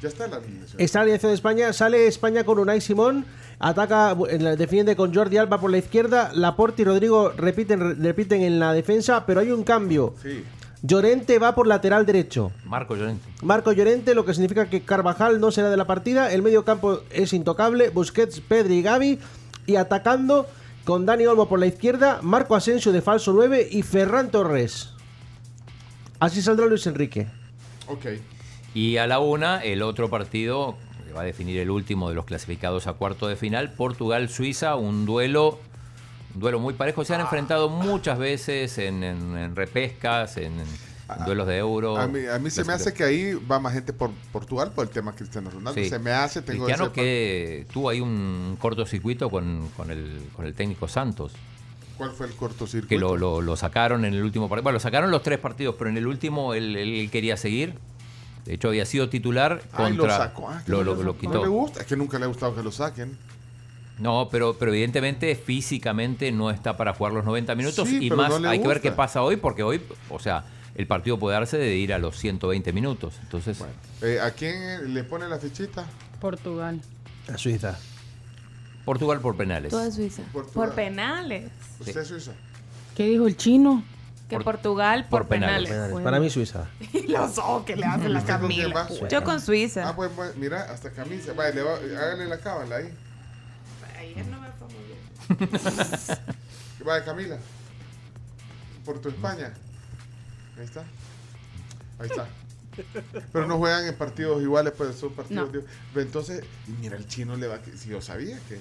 Ya 0.00 0.08
está 0.08 0.28
la 0.28 0.36
alineación. 0.36 0.80
Está 0.80 0.98
la 1.00 1.02
alineación 1.04 1.30
de 1.30 1.34
España. 1.34 1.72
Sale 1.72 2.06
España 2.06 2.44
con 2.44 2.58
Unai 2.58 2.80
Simón. 2.80 3.24
Ataca, 3.58 4.14
defiende 4.14 4.94
con 4.94 5.14
Jordi 5.14 5.38
Alba 5.38 5.58
por 5.58 5.70
la 5.70 5.78
izquierda. 5.78 6.30
Laporte 6.34 6.82
y 6.82 6.84
Rodrigo 6.84 7.30
repiten, 7.30 8.02
repiten 8.02 8.42
en 8.42 8.60
la 8.60 8.72
defensa, 8.72 9.24
pero 9.26 9.40
hay 9.40 9.50
un 9.50 9.64
cambio. 9.64 10.14
Sí. 10.22 10.44
Llorente 10.82 11.38
va 11.38 11.54
por 11.54 11.66
lateral 11.66 12.04
derecho. 12.06 12.52
Marco 12.64 12.94
Llorente. 12.94 13.24
Marco 13.42 13.72
Llorente, 13.72 14.14
lo 14.14 14.24
que 14.24 14.34
significa 14.34 14.68
que 14.68 14.82
Carvajal 14.82 15.40
no 15.40 15.50
será 15.50 15.70
de 15.70 15.76
la 15.76 15.86
partida. 15.86 16.30
El 16.30 16.42
medio 16.42 16.64
campo 16.64 17.00
es 17.10 17.32
intocable. 17.32 17.88
Busquets, 17.88 18.40
Pedri 18.40 18.76
y 18.76 18.82
Gaby. 18.82 19.18
Y 19.66 19.76
atacando 19.76 20.46
con 20.84 21.04
Dani 21.06 21.26
Olmo 21.26 21.48
por 21.48 21.58
la 21.58 21.66
izquierda, 21.66 22.20
Marco 22.22 22.54
Asensio 22.54 22.92
de 22.92 23.02
falso 23.02 23.32
9 23.32 23.68
y 23.70 23.82
Ferran 23.82 24.30
Torres. 24.30 24.90
Así 26.20 26.40
saldrá 26.42 26.66
Luis 26.66 26.86
Enrique. 26.86 27.26
Ok. 27.88 28.06
Y 28.74 28.96
a 28.98 29.06
la 29.06 29.18
una, 29.18 29.58
el 29.62 29.82
otro 29.82 30.08
partido 30.10 30.76
que 31.06 31.12
va 31.12 31.22
a 31.22 31.24
definir 31.24 31.58
el 31.58 31.70
último 31.70 32.08
de 32.08 32.14
los 32.14 32.24
clasificados 32.24 32.86
a 32.86 32.92
cuarto 32.94 33.26
de 33.26 33.36
final, 33.36 33.72
Portugal-Suiza, 33.72 34.76
un 34.76 35.06
duelo, 35.06 35.58
un 36.34 36.40
duelo 36.40 36.60
muy 36.60 36.74
parejo. 36.74 37.04
Se 37.04 37.14
han 37.14 37.20
enfrentado 37.22 37.68
muchas 37.68 38.18
veces 38.18 38.78
en, 38.78 39.02
en- 39.02 39.36
en 39.36 39.56
repescas, 39.56 40.36
en, 40.36 40.60
en 40.60 40.66
duelos 41.24 41.46
de 41.46 41.58
euro. 41.58 41.96
A 41.96 42.06
mí, 42.06 42.20
a 42.26 42.38
mí 42.38 42.50
se 42.50 42.64
me 42.64 42.72
hace 42.72 42.92
que 42.92 43.04
ahí 43.04 43.34
va 43.34 43.58
más 43.60 43.72
gente 43.72 43.92
por 43.92 44.10
Portugal 44.32 44.72
por 44.74 44.84
el 44.86 44.90
tema 44.90 45.14
Cristiano 45.14 45.50
Ronaldo. 45.50 45.80
Sí. 45.80 45.88
Se 45.88 45.98
me 45.98 46.10
hace, 46.10 46.42
tengo 46.42 46.64
Cristiano 46.64 46.92
que 46.92 47.66
tuvo 47.72 47.90
ahí 47.90 48.00
un 48.00 48.56
cortocircuito 48.60 49.30
con, 49.30 49.68
con 49.76 49.90
el, 49.90 50.20
con 50.34 50.46
el 50.46 50.54
técnico 50.54 50.88
Santos. 50.88 51.32
¿Cuál 51.96 52.10
fue 52.10 52.26
el 52.26 52.34
cortocircuito? 52.34 52.88
que 52.88 52.98
lo, 52.98 53.16
lo- 53.16 53.40
lo 53.40 53.56
sacaron 53.56 54.04
en 54.04 54.14
el 54.14 54.22
último 54.22 54.48
partido. 54.48 54.64
Bueno, 54.64 54.76
lo 54.76 54.80
sacaron 54.80 55.10
los 55.10 55.22
tres 55.22 55.38
partidos, 55.38 55.76
pero 55.78 55.88
en 55.90 55.96
el 55.96 56.06
último 56.06 56.52
él, 56.54 56.76
él 56.76 57.08
quería 57.10 57.36
seguir. 57.36 57.74
De 58.44 58.54
hecho, 58.54 58.68
había 58.68 58.84
sido 58.86 59.08
titular 59.08 59.62
Ay, 59.72 59.94
lo 59.94 60.02
contra. 60.04 60.16
sacó. 60.18 60.48
Ah, 60.50 60.62
lo, 60.66 60.78
no 60.78 60.84
lo- 60.84 60.94
lo 60.96 61.02
No 61.04 61.18
quitó. 61.18 61.42
le 61.42 61.48
gusta. 61.48 61.80
Es 61.80 61.86
que 61.86 61.96
nunca 61.96 62.18
le 62.18 62.24
ha 62.24 62.28
gustado 62.28 62.54
que 62.54 62.62
lo 62.62 62.70
saquen. 62.70 63.16
No, 63.98 64.28
pero, 64.30 64.56
pero 64.58 64.72
evidentemente 64.72 65.34
físicamente 65.36 66.30
no 66.30 66.50
está 66.50 66.76
para 66.76 66.92
jugar 66.92 67.14
los 67.14 67.24
90 67.24 67.54
minutos. 67.54 67.88
Sí, 67.88 67.98
y 68.06 68.10
más 68.10 68.38
no 68.40 68.48
hay 68.48 68.60
que 68.60 68.68
ver 68.68 68.80
qué 68.82 68.92
pasa 68.92 69.22
hoy, 69.22 69.36
porque 69.36 69.62
hoy, 69.62 69.80
o 70.10 70.18
sea, 70.18 70.44
el 70.76 70.86
partido 70.86 71.18
puede 71.18 71.34
darse 71.36 71.56
de 71.58 71.74
ir 71.76 71.92
a 71.92 71.98
los 71.98 72.18
120 72.18 72.72
minutos. 72.72 73.14
Entonces, 73.22 73.58
Eh, 74.02 74.20
¿A 74.20 74.30
quién 74.30 74.92
le 74.94 75.04
pone 75.04 75.26
la 75.28 75.38
fichita? 75.38 75.84
Portugal. 76.20 76.80
A 77.32 77.38
Suiza. 77.38 77.78
Portugal 78.84 79.20
por 79.20 79.36
penales. 79.36 79.70
Toda 79.70 79.90
Suiza. 79.90 80.22
Portugal. 80.32 80.68
Por 80.68 80.74
penales. 80.76 81.50
¿Usted 81.80 81.96
es 82.02 82.08
Suiza? 82.08 82.32
¿Qué 82.94 83.04
dijo 83.06 83.26
el 83.26 83.36
chino? 83.36 83.82
Que 84.28 84.38
Portugal 84.40 85.06
por, 85.08 85.22
Por 85.22 85.28
penales. 85.28 85.72
Para 86.02 86.18
mí 86.20 86.28
Suiza. 86.30 86.66
Y 86.92 87.06
los 87.06 87.38
ojos 87.38 87.64
que 87.64 87.76
le 87.76 87.86
hacen 87.86 88.12
la 88.12 88.18
¿Usted 88.20 88.40
con 88.40 88.48
quién 88.50 88.72
Camila. 88.72 88.88
va? 89.02 89.08
Yo 89.08 89.22
con 89.24 89.40
Suiza. 89.40 89.88
Ah, 89.88 89.94
pues, 89.96 90.10
pues, 90.16 90.36
mira, 90.36 90.62
hasta 90.72 90.90
camisa. 90.90 91.32
Vale, 91.32 91.54
le 91.54 91.62
va- 91.62 91.76
hágale 91.76 92.26
la 92.26 92.38
cábala 92.38 92.76
ahí. 92.76 92.88
Ayer 93.98 94.26
no 94.26 94.40
me 94.40 94.48
fue 94.52 94.66
muy 94.68 95.48
bien. 95.48 95.50
Vale, 96.84 97.04
Camila. 97.04 97.38
Por 98.84 99.00
tu 99.00 99.08
España. 99.08 99.52
Ahí 100.58 100.64
está. 100.64 100.84
Ahí 101.98 102.08
está. 102.08 102.26
Pero 103.32 103.46
no 103.46 103.56
juegan 103.56 103.86
en 103.86 103.94
partidos 103.94 104.42
iguales, 104.42 104.72
pues 104.76 104.96
son 104.96 105.12
partidos. 105.12 105.50
No. 105.52 105.60
Pero 105.94 106.06
entonces, 106.06 106.44
y 106.68 106.72
mira, 106.72 106.96
el 106.96 107.06
chino 107.08 107.34
le 107.36 107.46
va. 107.46 107.58
Si 107.76 107.88
yo 107.88 108.00
sabía 108.02 108.38
que. 108.48 108.60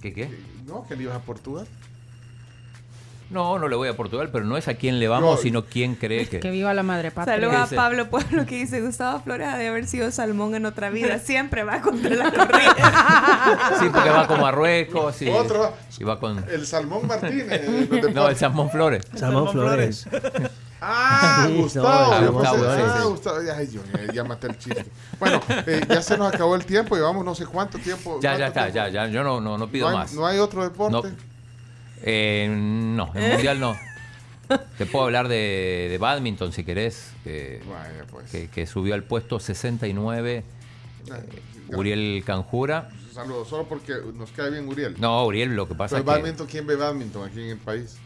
¿Qué 0.00 0.14
qué? 0.14 0.28
que- 0.28 0.38
no, 0.66 0.86
que 0.88 0.96
le 0.96 1.02
ibas 1.04 1.16
a 1.16 1.20
Portugal. 1.20 1.66
No, 3.28 3.60
no 3.60 3.68
le 3.68 3.76
voy 3.76 3.88
a 3.88 3.96
Portugal, 3.96 4.28
pero 4.32 4.44
no 4.44 4.56
es 4.56 4.66
a 4.66 4.74
quién 4.74 4.98
le 4.98 5.06
vamos, 5.06 5.36
No. 5.36 5.40
sino 5.40 5.64
quién 5.66 5.94
cree 5.94 6.26
que. 6.26 6.40
Que 6.40 6.50
viva 6.50 6.74
la 6.74 6.82
madre 6.82 7.12
patria. 7.12 7.36
Saludos 7.36 7.72
a. 7.72 7.76
Pablo 7.76 8.10
Pueblo 8.10 8.44
que 8.44 8.56
dice 8.56 8.80
Gustavo 8.80 9.20
Flores 9.20 9.46
ha 9.46 9.56
de 9.56 9.68
haber 9.68 9.86
sido 9.86 10.10
salmón 10.10 10.54
en 10.56 10.66
otra 10.66 10.90
vida. 10.90 11.18
Siempre 11.20 11.62
va 11.62 11.80
contra 11.80 12.10
la 12.10 12.32
corriente. 12.32 12.82
Sí, 13.78 13.86
porque 13.92 14.10
va 14.10 14.26
con 14.26 14.40
Marruecos 14.40 15.22
y, 15.22 15.28
Otro 15.28 15.72
y 15.98 16.02
va 16.04 16.18
con. 16.18 16.44
El 16.50 16.66
Salmón 16.66 17.06
Martínez. 17.06 17.88
No, 18.14 18.28
el 18.28 18.36
Salmón 18.36 18.68
Flores. 18.70 19.04
Salmón 19.14 19.52
Flores. 19.52 20.08
Ah, 20.80 21.44
Sí, 21.46 21.56
Gustavo. 21.60 21.88
no, 21.88 22.20
yo 22.24 22.32
Gustavo, 22.32 22.56
pensé- 22.58 22.76
sí, 22.76 22.82
ah, 22.86 22.98
sí. 23.02 23.08
Gustavo. 23.08 23.38
Ay, 23.56 23.68
yo, 23.70 24.12
ya, 24.14 24.24
maté 24.24 24.46
el 24.46 24.58
chiste. 24.58 24.86
Bueno, 25.18 25.40
eh, 25.66 25.80
ya 25.88 26.00
se 26.02 26.16
nos 26.16 26.32
acabó 26.34 26.54
el 26.54 26.64
tiempo. 26.64 26.96
Llevamos 26.96 27.24
no 27.24 27.34
sé 27.34 27.46
cuánto 27.46 27.78
tiempo. 27.78 28.18
Ya, 28.22 28.32
ya 28.32 28.38
¿cuánto 28.52 28.60
está, 28.60 28.72
tiempo? 28.72 28.90
ya, 28.92 29.06
ya. 29.06 29.12
Yo 29.12 29.22
no, 29.22 29.40
no, 29.40 29.58
no 29.58 29.68
pido 29.68 29.86
¿No 29.90 29.96
hay, 29.96 30.02
más. 30.04 30.12
no 30.14 30.26
hay 30.26 30.38
otro 30.38 30.62
deporte? 30.62 31.08
No. 31.10 31.16
Eh, 32.02 32.48
no, 32.50 33.10
el 33.14 33.32
mundial 33.32 33.60
no. 33.60 33.76
Te 34.78 34.86
puedo 34.86 35.04
hablar 35.04 35.28
de, 35.28 35.86
de 35.90 35.98
badminton 35.98 36.52
si 36.52 36.64
querés, 36.64 37.12
que, 37.22 37.62
Vaya, 37.70 38.04
pues. 38.10 38.30
que, 38.30 38.48
que 38.48 38.66
subió 38.66 38.94
al 38.94 39.04
puesto 39.04 39.38
69 39.38 40.44
Ah, 41.10 41.18
Uriel 41.76 42.22
Canjura. 42.26 42.88
Saludos, 43.14 43.48
solo 43.48 43.66
porque 43.68 43.94
nos 44.14 44.30
cae 44.32 44.50
bien 44.50 44.66
Uriel. 44.68 44.96
No, 44.98 45.24
Uriel 45.24 45.54
lo 45.54 45.66
que 45.68 45.74
pasa 45.74 45.96
Pero 45.96 46.10
es 46.10 46.16
que... 46.16 46.22
badminton, 46.22 46.46
¿quién 46.46 46.66
ve 46.66 46.76
badminton 46.76 47.28
aquí 47.28 47.40
en 47.42 47.50
el 47.50 47.58
país? 47.58 47.96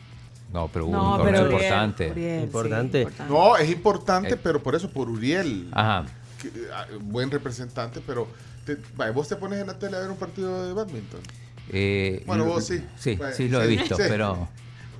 No, 0.55 0.69
pero 0.73 0.87
hubo 0.87 0.93
No, 0.93 1.17
pero 1.25 1.41
Uriel, 1.41 1.53
importante. 1.53 2.11
Uriel, 2.13 2.39
sí, 2.39 2.45
Importante. 2.45 3.09
No, 3.29 3.57
es 3.57 3.69
importante, 3.71 4.35
Eh. 4.35 4.39
pero 4.41 4.63
por 4.63 4.75
eso, 4.77 4.89
por 4.89 5.11
Uriel. 5.11 5.69
Ajá. 5.73 6.05
Que, 6.41 6.49
ah, 6.73 6.87
buen 7.01 7.29
representante, 7.31 8.01
pero 8.07 8.29
te- 8.65 8.79
vaya, 8.97 9.11
vos 9.11 9.27
te 9.29 9.35
pones 9.35 9.61
en 9.61 9.67
la 9.67 9.77
tele 9.79 9.97
a 9.97 10.01
ver 10.01 10.11
un 10.11 10.17
partido 10.17 10.67
de 10.67 10.73
badminton. 10.73 11.21
Eh, 11.73 12.23
Bueno, 12.27 12.45
vos 12.45 12.65
sí. 12.67 12.83
Sí, 12.97 13.17
Vaya, 13.17 13.35
sí 13.35 13.49
lo 13.49 13.63
he 13.63 13.67
visto, 13.67 13.97
sí. 13.97 14.03
pero... 14.09 14.49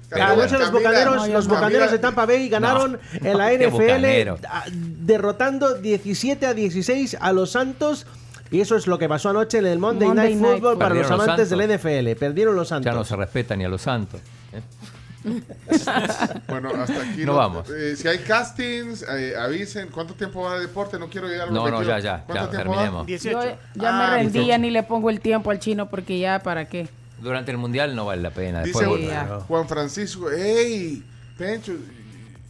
Camila, 0.09 0.33
Anoche 0.33 0.59
los 0.59 0.71
Camila, 0.71 0.89
bocaneros, 0.91 1.17
No, 1.29 1.33
los 1.35 1.49
no. 1.49 1.91
de 1.91 1.99
Tampa 1.99 2.27
Bay 2.27 2.49
ganaron 2.49 2.99
en 3.13 3.39
la 3.39 3.53
NFL 3.53 3.71
bocanero. 3.71 4.39
a- 4.49 4.65
derrotando 4.73 5.75
17 5.79 6.47
a 6.47 6.55
16 6.55 7.17
a 7.21 7.33
los 7.33 7.51
Santos. 7.53 8.07
Y 8.51 8.61
eso 8.61 8.77
es 8.77 8.87
lo 8.87 8.99
que 8.99 9.09
pasó 9.09 9.31
anoche 9.31 9.59
en 9.59 9.67
el 9.67 9.79
Monday, 9.79 10.09
Monday 10.09 10.35
Night 10.35 10.41
Night 10.43 10.55
Football 10.61 10.79
para 10.79 10.95
los 10.95 11.11
amantes 11.11 11.49
del. 11.51 11.61
NFL. 11.63 12.15
Perdieron 12.19 12.55
los 12.55 12.69
Santos. 12.69 12.85
Ya 12.93 12.97
no 12.97 13.05
se 13.05 13.17
respeta 13.17 13.57
ni 13.57 13.65
a 13.65 13.69
los 13.69 13.83
santos. 13.83 14.21
¿eh? 14.53 14.61
Bueno, 16.49 16.71
hasta 16.71 17.03
aquí. 17.03 17.25
No 17.25 17.35
vamos. 17.35 17.69
eh, 17.71 17.97
si 17.97 18.07
hay 18.09 18.19
castings, 18.19 19.03
eh, 19.03 19.35
avisen. 19.37 19.89
¿Cuánto 19.89 20.15
tiempo 20.15 20.43
va 20.43 20.55
de 20.57 20.61
deporte? 20.67 20.99
No 20.99 21.09
quiero 21.09 21.27
llegar 21.29 21.49
a 21.49 21.51
los 21.51 21.55
No, 21.55 21.69
no, 21.71 21.79
22. 21.79 22.03
ya, 22.03 22.17
ya, 22.19 22.25
¿Cuánto 22.25 22.53
ya, 22.53 22.59
terminemos. 22.59 23.07
18. 23.07 23.41
Yo 23.41 23.57
ya 23.83 23.89
Ah, 23.89 23.99
me 24.11 24.17
rendí, 24.17 24.33
18. 24.41 24.49
ya 24.49 24.59
ni 24.59 24.71
le 24.71 24.83
pongo 24.83 25.11
el 25.11 25.21
tiempo 25.21 25.51
al 25.51 25.59
chino 25.59 25.89
porque 25.89 26.19
ya, 26.19 26.41
¿para 26.41 26.67
qué? 26.69 26.89
Durante 27.21 27.51
el 27.51 27.59
mundial 27.59 27.97
no 27.97 28.05
vale 28.05 28.21
la 28.23 28.31
pena. 28.31 28.63
Dice. 28.63 28.85
Juan 29.49 29.67
Francisco, 29.69 30.27
hey, 30.37 31.03
Pencho, 31.39 31.73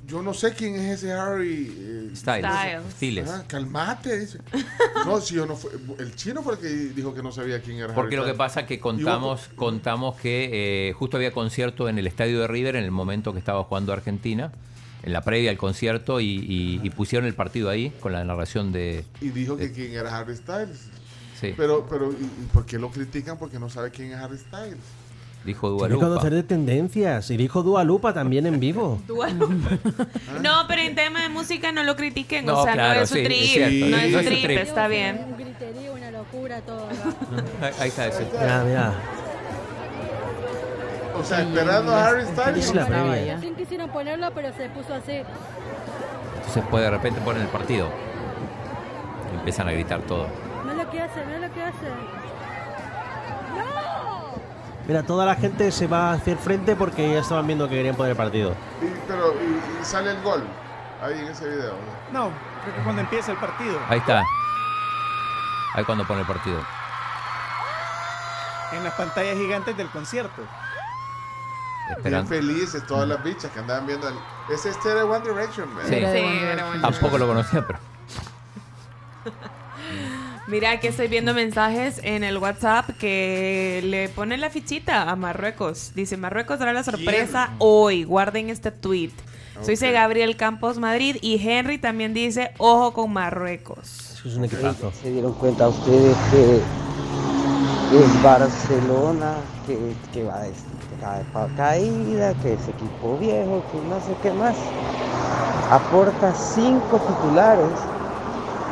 yo 0.06 0.22
no 0.22 0.34
sé 0.34 0.52
quién 0.54 0.74
es 0.76 0.98
ese 1.02 1.12
Harry. 1.12 1.74
eh, 1.78 2.10
Styles. 2.14 3.28
Ah, 3.30 3.44
calmate, 3.46 4.18
dice. 4.20 4.38
No, 5.06 5.20
si 5.20 5.34
yo 5.34 5.46
no 5.46 5.56
fue. 5.56 5.70
El 5.98 6.14
chino 6.14 6.42
fue 6.42 6.54
el 6.54 6.60
que 6.60 6.68
dijo 6.68 7.14
que 7.14 7.22
no 7.22 7.32
sabía 7.32 7.60
quién 7.62 7.78
era 7.78 7.94
Porque 7.94 8.16
Harry 8.16 8.26
lo 8.26 8.32
que 8.32 8.36
pasa 8.36 8.60
es 8.60 8.66
que 8.66 8.78
contamos, 8.80 9.48
contamos 9.56 10.16
que 10.16 10.88
eh, 10.88 10.92
justo 10.92 11.16
había 11.16 11.32
concierto 11.32 11.88
en 11.88 11.98
el 11.98 12.06
estadio 12.06 12.40
de 12.40 12.46
River 12.46 12.76
en 12.76 12.84
el 12.84 12.90
momento 12.90 13.32
que 13.32 13.38
estaba 13.38 13.64
jugando 13.64 13.92
Argentina, 13.92 14.52
en 15.02 15.12
la 15.12 15.22
previa 15.22 15.50
al 15.50 15.58
concierto, 15.58 16.20
y, 16.20 16.26
y- 16.26 16.80
y 16.82 16.90
pusieron 16.90 17.26
el 17.26 17.34
partido 17.34 17.68
ahí 17.70 17.90
con 18.00 18.12
la 18.12 18.24
narración 18.24 18.72
de. 18.72 19.04
Y 19.20 19.28
dijo 19.30 19.56
que 19.56 19.72
quién 19.72 19.92
era 19.92 20.16
Harry 20.16 20.36
Styles. 20.36 20.88
Sí, 21.40 21.52
Pero, 21.56 21.86
pero, 21.90 22.12
¿y, 22.12 22.14
y 22.24 22.48
por 22.52 22.64
qué 22.64 22.78
lo 22.78 22.90
critican? 22.90 23.36
Porque 23.36 23.58
no 23.58 23.68
sabe 23.68 23.90
quién 23.90 24.12
es 24.12 24.16
Harry 24.18 24.38
Styles. 24.38 24.78
Dijo 25.44 25.68
Tiene 25.68 25.78
que 25.88 25.94
Dualupa. 25.94 26.06
conocer 26.08 26.34
de 26.34 26.42
tendencias. 26.42 27.30
Y 27.30 27.36
dijo 27.36 27.62
Dua 27.62 27.84
Lupa 27.84 28.12
también 28.14 28.46
en 28.46 28.60
vivo. 28.60 29.00
No, 30.42 30.66
pero 30.68 30.82
en 30.82 30.94
tema 30.94 31.22
de 31.22 31.28
música 31.28 31.72
no 31.72 31.82
lo 31.82 31.96
critiquen. 31.96 32.44
No, 32.46 32.60
o 32.60 32.64
sea, 32.64 32.72
claro, 32.74 32.94
no 32.96 33.02
es 33.04 33.08
su 33.08 33.14
sí, 33.16 33.24
trip. 33.24 33.60
no 33.60 33.68
sí, 33.68 33.82
es 33.84 33.90
no 33.90 33.96
su 33.98 34.04
es 34.04 34.12
su 34.24 34.30
trip, 34.30 34.44
trip. 34.44 34.58
está 34.58 34.88
bien. 34.88 35.24
Un 35.28 35.36
griterío, 35.36 35.92
una 35.94 36.10
locura, 36.10 36.60
todo. 36.60 36.86
Ahí, 37.62 37.72
ahí 37.80 37.88
está 37.88 38.06
ese. 38.08 38.26
Mira, 38.32 38.64
mira. 38.64 38.92
O 41.18 41.22
sea, 41.24 41.42
esperando 41.42 41.92
a 41.94 42.08
Harry 42.08 42.22
Styles. 42.26 42.66
Es 42.68 42.74
la 42.74 42.82
Estaba 42.82 43.02
previa. 43.12 43.24
ya. 43.26 43.34
Recién 43.36 43.54
quisieron 43.54 43.90
ponerlo, 43.90 44.30
pero 44.34 44.52
se 44.54 44.68
puso 44.70 44.94
así. 44.94 45.12
Entonces 46.36 46.64
puede 46.70 46.84
de 46.84 46.90
repente 46.90 47.20
poner 47.20 47.42
el 47.42 47.48
partido. 47.48 47.88
Y 49.32 49.36
empiezan 49.38 49.68
a 49.68 49.72
gritar 49.72 50.00
todo. 50.02 50.26
Mira 50.64 50.74
lo 50.84 50.90
que 50.90 51.00
hace, 51.00 51.24
mira 51.24 51.38
lo 51.46 51.54
que 51.54 51.62
hace. 51.62 51.86
Mira, 54.86 55.02
toda 55.02 55.24
la 55.24 55.34
gente 55.34 55.70
se 55.72 55.86
va 55.86 56.10
a 56.10 56.12
hacer 56.14 56.36
frente 56.36 56.76
porque 56.76 57.10
ya 57.12 57.20
estaban 57.20 57.46
viendo 57.46 57.68
que 57.68 57.76
querían 57.76 57.96
poner 57.96 58.10
el 58.12 58.16
partido. 58.16 58.54
Y- 58.82 58.86
pero, 59.08 59.32
y, 59.34 59.80
y 59.80 59.84
sale 59.84 60.10
el 60.10 60.22
gol. 60.22 60.44
Ahí 61.02 61.18
en 61.18 61.28
ese 61.28 61.48
video. 61.48 61.74
No, 62.12 62.30
creo 62.62 62.74
que 62.76 62.82
cuando 62.82 63.00
empieza 63.02 63.32
el 63.32 63.38
partido. 63.38 63.78
Ahí 63.88 63.98
está. 63.98 64.22
Ahí 65.74 65.84
cuando 65.84 66.06
pone 66.06 66.20
el 66.20 66.26
partido. 66.26 66.60
En 68.72 68.84
las 68.84 68.92
pantallas 68.94 69.36
gigantes 69.36 69.76
del 69.76 69.88
concierto. 69.88 70.42
Bien 71.86 71.98
Esperando. 71.98 72.28
felices 72.30 72.86
todas 72.86 73.06
las 73.08 73.22
bichas 73.22 73.50
que 73.52 73.58
andaban 73.60 73.86
viendo. 73.86 74.08
el- 74.08 74.18
Ese 74.50 74.70
este 74.70 74.90
era 74.90 75.04
One 75.04 75.20
Direction, 75.26 75.72
man. 75.74 75.84
Sí. 75.86 75.94
Sí, 75.94 76.00
era 76.42 76.66
bueno. 76.66 76.82
Tampoco 76.90 77.18
lo 77.18 77.26
conocía, 77.26 77.66
pero. 77.66 77.78
Mira 80.46 80.78
que 80.78 80.88
estoy 80.88 81.08
viendo 81.08 81.32
mensajes 81.32 82.00
en 82.02 82.22
el 82.22 82.36
WhatsApp 82.36 82.90
que 82.98 83.80
le 83.82 84.10
ponen 84.10 84.42
la 84.42 84.50
fichita 84.50 85.10
a 85.10 85.16
Marruecos. 85.16 85.92
Dice, 85.94 86.18
Marruecos 86.18 86.58
dará 86.58 86.74
la 86.74 86.84
sorpresa 86.84 87.54
hoy. 87.58 88.04
Guarden 88.04 88.50
este 88.50 88.70
tweet. 88.70 89.12
Soy 89.62 89.70
dice 89.74 89.90
Gabriel 89.92 90.36
Campos 90.36 90.78
Madrid 90.78 91.16
y 91.22 91.40
Henry 91.48 91.78
también 91.78 92.12
dice, 92.12 92.50
ojo 92.58 92.92
con 92.92 93.10
Marruecos. 93.12 94.20
Es 94.22 94.36
un 94.36 94.44
equipazo. 94.44 94.92
¿Se 95.00 95.10
dieron 95.10 95.32
cuenta 95.32 95.68
ustedes 95.68 96.16
que 96.30 96.60
el 97.96 98.22
Barcelona, 98.22 99.36
que, 99.66 99.78
que 100.12 100.24
va 100.24 100.40
de 100.40 100.52
caída, 101.56 102.34
que 102.42 102.52
es 102.52 102.68
equipo 102.68 103.16
viejo, 103.18 103.64
que 103.72 103.78
no 103.88 103.98
sé 104.00 104.14
qué 104.22 104.30
más, 104.32 104.56
aporta 105.70 106.34
cinco 106.34 106.98
titulares 106.98 107.93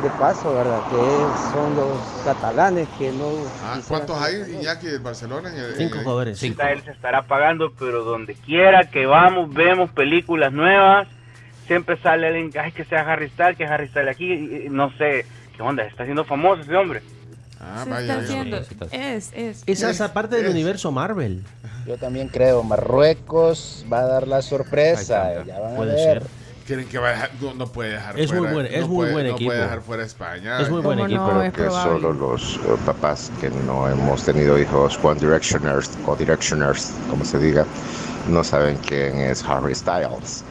de 0.03 0.09
paso, 0.19 0.53
¿verdad? 0.53 0.81
Que 0.89 1.53
son 1.53 1.75
los 1.75 1.97
catalanes 2.25 2.87
que 2.99 3.11
no... 3.11 3.29
Ah, 3.63 3.79
¿Cuántos 3.87 4.21
hay. 4.21 4.35
Iñaki, 4.59 4.87
del 4.87 4.99
Barcelona? 4.99 5.49
En 5.49 5.57
el- 5.63 5.75
Cinco 5.75 5.97
jugadores. 6.03 6.37
Cinco. 6.39 6.61
Él 6.63 6.81
se 6.83 6.91
estará 6.91 7.23
pagando, 7.23 7.71
pero 7.79 8.03
donde 8.03 8.35
quiera 8.35 8.89
que 8.89 9.05
vamos, 9.05 9.53
vemos 9.53 9.89
películas 9.91 10.51
nuevas. 10.51 11.07
Siempre 11.67 11.97
sale 12.01 12.27
alguien, 12.27 12.51
ay, 12.61 12.71
que 12.73 12.83
sea 12.85 13.01
Harry 13.11 13.29
Styles, 13.29 13.57
que 13.57 13.65
Harry 13.65 13.87
Styles 13.87 14.09
aquí. 14.13 14.25
y- 14.33 14.65
y 14.65 14.69
No 14.69 14.91
sé, 14.97 15.25
¿qué 15.55 15.61
onda? 15.63 15.83
Está 15.83 16.03
haciendo 16.03 16.25
famoso 16.25 16.61
ese 16.61 16.75
hombre. 16.75 17.01
Ah, 17.61 17.85
vaya, 17.87 18.19
está 18.19 18.85
Es, 18.91 19.31
es. 19.33 19.63
Esa 19.65 19.89
es 19.89 20.01
aparte 20.01 20.35
del 20.35 20.47
Es- 20.47 20.51
universo 20.51 20.91
Marvel. 20.91 21.43
Yo 21.87 21.97
también 21.97 22.27
creo, 22.27 22.61
Marruecos 22.63 23.85
va 23.91 23.99
a 23.99 24.05
dar 24.05 24.27
la 24.27 24.41
sorpresa. 24.41 25.43
Ya 25.45 25.59
van 25.59 25.73
a 25.73 25.75
Puede 25.77 25.93
ver. 25.93 26.23
ser. 26.23 26.42
Quieren 26.65 26.87
que 26.87 26.97
va 26.97 27.09
a 27.09 27.11
dejar, 27.11 27.31
no, 27.41 27.53
no 27.55 27.67
puede 27.67 27.91
dejar 27.91 28.17
Es 28.17 28.29
muy 28.31 28.37
fuera. 28.39 28.53
buen- 28.53 28.65
es 28.67 28.81
no 28.81 28.87
muy 28.87 28.95
puede- 28.97 29.11
buen 29.13 29.27
no 29.27 29.33
equipo. 29.33 29.49
puede 29.49 29.61
dejar 29.61 29.81
fuera 29.81 30.03
España. 30.03 30.61
Es 30.61 30.69
muy 30.69 30.81
buen 30.81 30.97
¿Cómo 30.97 31.07
equipo. 31.09 31.31
no? 31.33 31.43
Es 31.43 31.51
que 31.53 31.63
probable. 31.63 31.91
solo 32.01 32.13
los 32.13 32.55
eh, 32.55 32.59
papás 32.85 33.31
que 33.41 33.49
no 33.49 33.89
hemos 33.89 34.23
tenido 34.23 34.57
hijos 34.57 34.97
One 35.03 35.19
Directioners 35.19 35.91
o 36.05 36.15
Directioners, 36.15 36.93
como 37.09 37.25
se 37.25 37.37
diga, 37.39 37.65
no 38.29 38.43
saben 38.45 38.77
quién 38.77 39.17
es 39.17 39.43
Harry 39.43 39.75
Styles. 39.75 40.45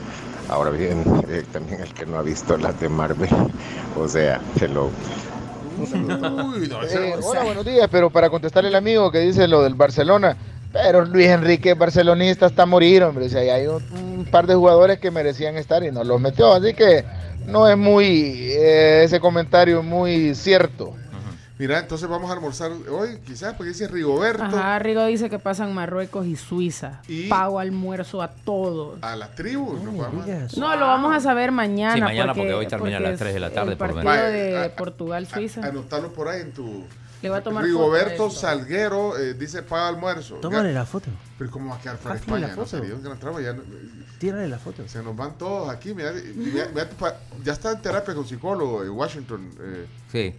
Ahora 0.51 0.69
bien, 0.71 1.03
eh, 1.29 1.45
también 1.51 1.81
el 1.81 1.95
que 1.95 2.05
no 2.05 2.19
ha 2.19 2.23
visto 2.23 2.59
las 2.59 2.79
de 2.79 2.91
Marvel, 2.91 3.31
o 3.99 4.07
sea, 4.07 4.39
hello. 4.61 4.91
Uy, 5.79 6.69
no, 6.69 6.83
Eh, 6.85 7.15
hola, 7.23 7.43
buenos 7.45 7.65
días, 7.65 7.89
pero 7.91 8.11
para 8.11 8.29
contestarle 8.29 8.69
al 8.69 8.75
amigo 8.75 9.11
que 9.11 9.21
dice 9.21 9.49
lo 9.49 9.63
del 9.63 9.75
Barcelona, 9.75 10.37
pero 10.73 11.05
Luis 11.05 11.27
Enrique 11.29 11.75
barcelonista 11.75 12.47
está 12.47 12.63
a 12.63 12.67
morir, 12.67 13.03
hombre. 13.03 13.27
O 13.27 13.29
sea, 13.29 13.41
hay 13.55 13.67
un, 13.67 13.83
un 13.93 14.25
par 14.31 14.47
de 14.47 14.55
jugadores 14.55 14.99
que 14.99 15.11
merecían 15.11 15.57
estar 15.57 15.83
y 15.85 15.91
no 15.91 16.03
los 16.05 16.21
metió, 16.21 16.53
así 16.53 16.75
que 16.75 17.05
no 17.47 17.69
es 17.69 17.77
muy 17.77 18.53
eh, 18.53 19.03
ese 19.05 19.21
comentario 19.21 19.83
muy 19.83 20.35
cierto. 20.35 20.95
Mira, 21.59 21.79
entonces 21.79 22.09
vamos 22.09 22.29
a 22.29 22.35
almorzar 22.35 22.73
hoy, 22.91 23.19
quizás, 23.25 23.55
porque 23.55 23.69
dice 23.69 23.87
Rigoberto 23.87 24.43
Ajá, 24.43 24.81
Rigo 24.81 25.05
dice 25.07 25.31
que 25.31 25.39
pasan 25.39 25.73
Marruecos 25.73 26.27
y 26.27 26.35
Suiza. 26.35 27.03
Y- 27.07 27.29
Pago 27.29 27.61
almuerzo 27.61 28.21
a 28.21 28.29
todos. 28.33 28.99
a 29.01 29.15
las 29.15 29.33
tribus. 29.37 29.81
¿no? 29.81 29.93
No, 29.93 30.77
lo 30.77 30.87
vamos 30.87 31.15
a 31.15 31.21
saber 31.21 31.53
mañana. 31.53 31.95
Sí, 31.95 32.01
mañana, 32.01 32.35
porque 32.35 32.53
hoy 32.53 32.67
termina 32.67 32.97
a 32.97 33.01
las 33.01 33.13
es 33.13 33.19
3 33.21 33.35
de 33.35 33.41
la 33.41 33.51
tarde, 33.51 33.73
El 33.73 33.79
por 33.79 33.89
lo 33.91 33.95
partido 34.03 34.15
menos. 34.33 34.63
de 34.63 34.71
Portugal-Suiza. 34.71 35.61
a- 35.63 35.69
Anotalo 35.69 36.13
por 36.13 36.29
ahí 36.29 36.41
en 36.41 36.53
tu... 36.53 36.85
Le 37.23 37.29
voy 37.31 37.39
a 37.39 37.43
tomar 37.43 37.65
Rigoberto 37.65 38.29
foto. 38.29 38.41
Salguero 38.41 39.17
eh, 39.17 39.35
dice 39.35 39.63
paga 39.63 39.89
almuerzo. 39.89 40.35
Tómale 40.37 40.71
Ya- 40.73 40.81
la 40.81 40.87
foto. 40.87 41.09
Pero 41.39 41.51
¿cómo 41.51 41.71
va 41.71 41.77
a 41.77 41.81
quedar 41.81 41.99
la 42.05 42.15
España? 42.17 42.55
No, 42.57 42.67
sería 42.67 42.95
un 42.95 43.03
gran 43.03 43.19
trabajo. 43.19 43.41
Ya, 43.41 43.53
no- 43.53 43.63
Tírale 44.19 44.49
la 44.49 44.59
foto. 44.59 44.87
se 44.89 45.03
nos 45.03 45.17
van 45.17 45.39
todos 45.39 45.69
aquí. 45.71 45.95
Mira, 45.95 46.13
mira- 46.35 46.69
mira 46.75 46.89
ya 47.45 47.53
está 47.53 47.73
en 47.73 47.83
terapia 47.83 48.15
con 48.15 48.27
psicólogo 48.27 48.83
en 48.83 48.91
Washington 48.91 49.51
eh, 49.61 49.87
Sí, 50.11 50.35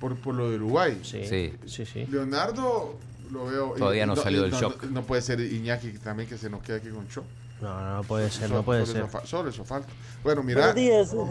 por, 0.00 0.16
por 0.16 0.34
lo 0.34 0.50
de 0.50 0.56
Uruguay. 0.56 1.00
Sí, 1.02 1.24
Sí. 1.26 1.54
sí, 1.66 1.86
sí. 1.86 2.06
Leonardo 2.10 2.98
lo 3.30 3.46
veo. 3.46 3.74
Todavía 3.78 4.06
no 4.06 4.16
salió 4.16 4.42
del 4.42 4.50
no, 4.52 4.60
shock. 4.60 4.84
No, 4.84 5.02
puede 5.02 5.22
ser 5.22 5.40
Iñaki 5.40 5.92
también 5.98 6.28
que 6.28 6.36
se 6.38 6.48
nos 6.50 6.62
quede 6.62 6.78
aquí 6.78 6.88
con 6.88 7.06
shock. 7.08 7.24
No, 7.60 7.80
no, 7.80 7.96
no 7.96 8.02
puede 8.02 8.28
ser, 8.30 8.48
Solo- 8.48 8.56
no 8.60 8.62
puede 8.64 8.84
solo 8.86 9.08
ser. 9.08 9.26
Solo 9.26 9.50
eso 9.50 9.64
falta. 9.64 9.88
Bueno, 10.24 10.42
mira. 10.42 10.74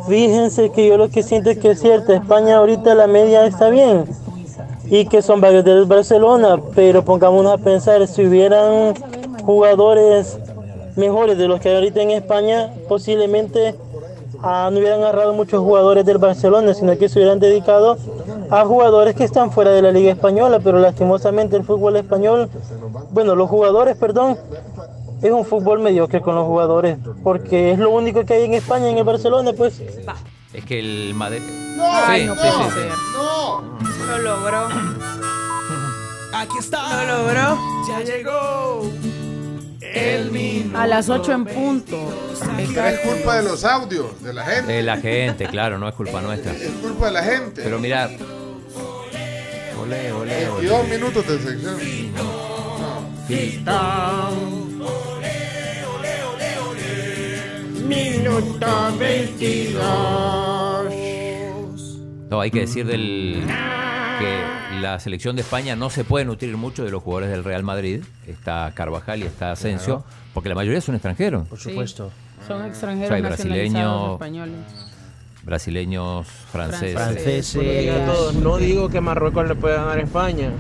Fíjense 0.08 0.72
que 0.72 0.88
yo 0.88 0.98
lo 0.98 1.10
que 1.10 1.24
siento 1.24 1.50
es 1.50 1.58
que 1.60 1.72
es 1.72 1.82
cierto, 1.82 2.14
España 2.14 2.56
ahorita 2.58 2.96
la 2.96 3.06
media 3.08 3.46
está 3.46 3.70
bien 3.70 4.06
y 4.86 5.06
que 5.06 5.22
son 5.22 5.42
varios 5.42 5.64
del 5.64 5.86
Barcelona, 5.86 6.60
pero 6.76 7.04
pongámonos 7.04 7.54
a 7.54 7.58
pensar, 7.58 8.08
si 8.08 8.26
hubieran 8.26 8.94
jugadores 9.44 10.38
mejores 10.96 11.38
de 11.38 11.48
los 11.48 11.60
que 11.60 11.70
hay 11.70 11.76
ahorita 11.76 12.02
en 12.02 12.12
España, 12.12 12.74
posiblemente 12.88 13.76
ah, 14.42 14.70
no 14.72 14.80
hubieran 14.80 15.02
agarrado 15.02 15.34
muchos 15.34 15.62
jugadores 15.62 16.06
del 16.06 16.18
Barcelona, 16.18 16.74
sino 16.74 16.98
que 16.98 17.10
se 17.10 17.20
hubieran 17.20 17.40
dedicado 17.40 17.98
a 18.50 18.66
jugadores 18.66 19.16
que 19.16 19.24
están 19.24 19.52
fuera 19.52 19.72
de 19.72 19.82
la 19.82 19.92
Liga 19.92 20.12
Española, 20.12 20.60
pero 20.64 20.80
lastimosamente 20.80 21.56
el 21.56 21.64
fútbol 21.64 21.96
español, 21.96 22.50
bueno, 23.12 23.36
los 23.36 23.50
jugadores, 23.50 23.96
perdón, 23.98 24.38
es 25.22 25.32
un 25.32 25.46
fútbol 25.46 25.80
mediocre 25.80 26.22
con 26.22 26.36
los 26.36 26.46
jugadores, 26.46 26.98
porque 27.24 27.72
es 27.72 27.80
lo 27.80 27.92
único 27.92 28.26
que 28.26 28.34
hay 28.34 28.46
en 28.46 28.54
España, 28.56 28.90
en 28.90 28.98
el 28.98 29.04
Barcelona, 29.04 29.54
pues. 29.54 29.82
es 30.54 30.66
que 30.66 30.80
el 30.80 31.14
Madrid. 31.14 31.42
Ay, 31.84 32.22
sí, 32.22 32.28
no 32.28 32.36
sí, 32.36 32.42
puede 32.42 32.72
sí. 32.72 32.90
¡No! 33.14 33.62
Lo 34.08 34.18
logró. 34.20 34.68
Aquí 36.34 36.58
está. 36.60 37.04
Lo 37.06 37.18
logró. 37.18 37.60
Ya 37.88 38.02
llegó. 38.02 38.92
El 39.82 40.32
minuto. 40.32 40.78
A 40.78 40.88
las 40.88 41.10
8 41.10 41.32
en 41.34 41.46
punto. 41.46 41.98
Es 42.58 43.00
culpa 43.00 43.38
de 43.38 43.44
los 43.44 43.64
audios, 43.66 44.22
de 44.24 44.34
la 44.34 44.46
gente. 44.46 44.72
De 44.72 44.84
la 44.84 44.98
gente, 44.98 45.48
claro, 45.48 45.78
no 45.78 45.88
es 45.88 45.96
culpa 45.96 46.22
nuestra. 46.22 46.54
Es 46.54 46.72
culpa 46.82 47.08
de 47.08 47.12
la 47.12 47.24
gente. 47.24 47.62
Pero 47.64 47.80
mira. 47.80 48.10
Olé, 49.82 50.12
olé, 50.12 50.48
olé. 50.48 50.68
22 50.68 50.88
minutos 50.88 51.28
de 51.28 51.40
sección. 51.40 51.78
Minuto 57.88 58.68
22. 58.98 60.61
No, 62.32 62.40
hay 62.40 62.50
que 62.50 62.62
decir 62.62 62.86
del 62.86 63.44
que 64.20 64.80
la 64.82 64.98
selección 65.02 65.36
de 65.36 65.42
España 65.42 65.76
no 65.76 65.90
se 65.90 66.06
puede 66.06 66.24
nutrir 66.24 66.56
mucho 66.56 66.86
de 66.86 66.90
los 66.90 67.04
jugadores 67.04 67.30
del 67.30 67.44
Real 67.44 67.62
Madrid. 67.62 68.04
Está 68.26 68.72
Carvajal 68.74 69.20
y 69.20 69.24
está 69.24 69.52
Asensio, 69.52 70.06
porque 70.34 70.48
la 70.48 70.56
mayoría 70.56 70.80
son 70.80 70.96
extranjeros. 70.96 71.46
Por 71.50 71.60
Sí. 71.60 71.70
supuesto. 71.72 72.10
Son 72.48 72.66
extranjeros 72.66 73.10
Soy 73.10 73.22
nacionalizados 73.22 73.70
brasileño. 73.74 74.14
españoles. 74.14 74.56
Brasileños, 75.44 76.28
franceses. 76.52 76.94
Franceses. 76.94 78.06
Todos. 78.06 78.36
No 78.36 78.58
digo 78.58 78.88
que 78.88 79.02
Marruecos 79.02 79.46
le 79.50 79.56
pueda 79.56 79.78
ganar 79.84 79.98
a 79.98 80.02
España, 80.02 80.52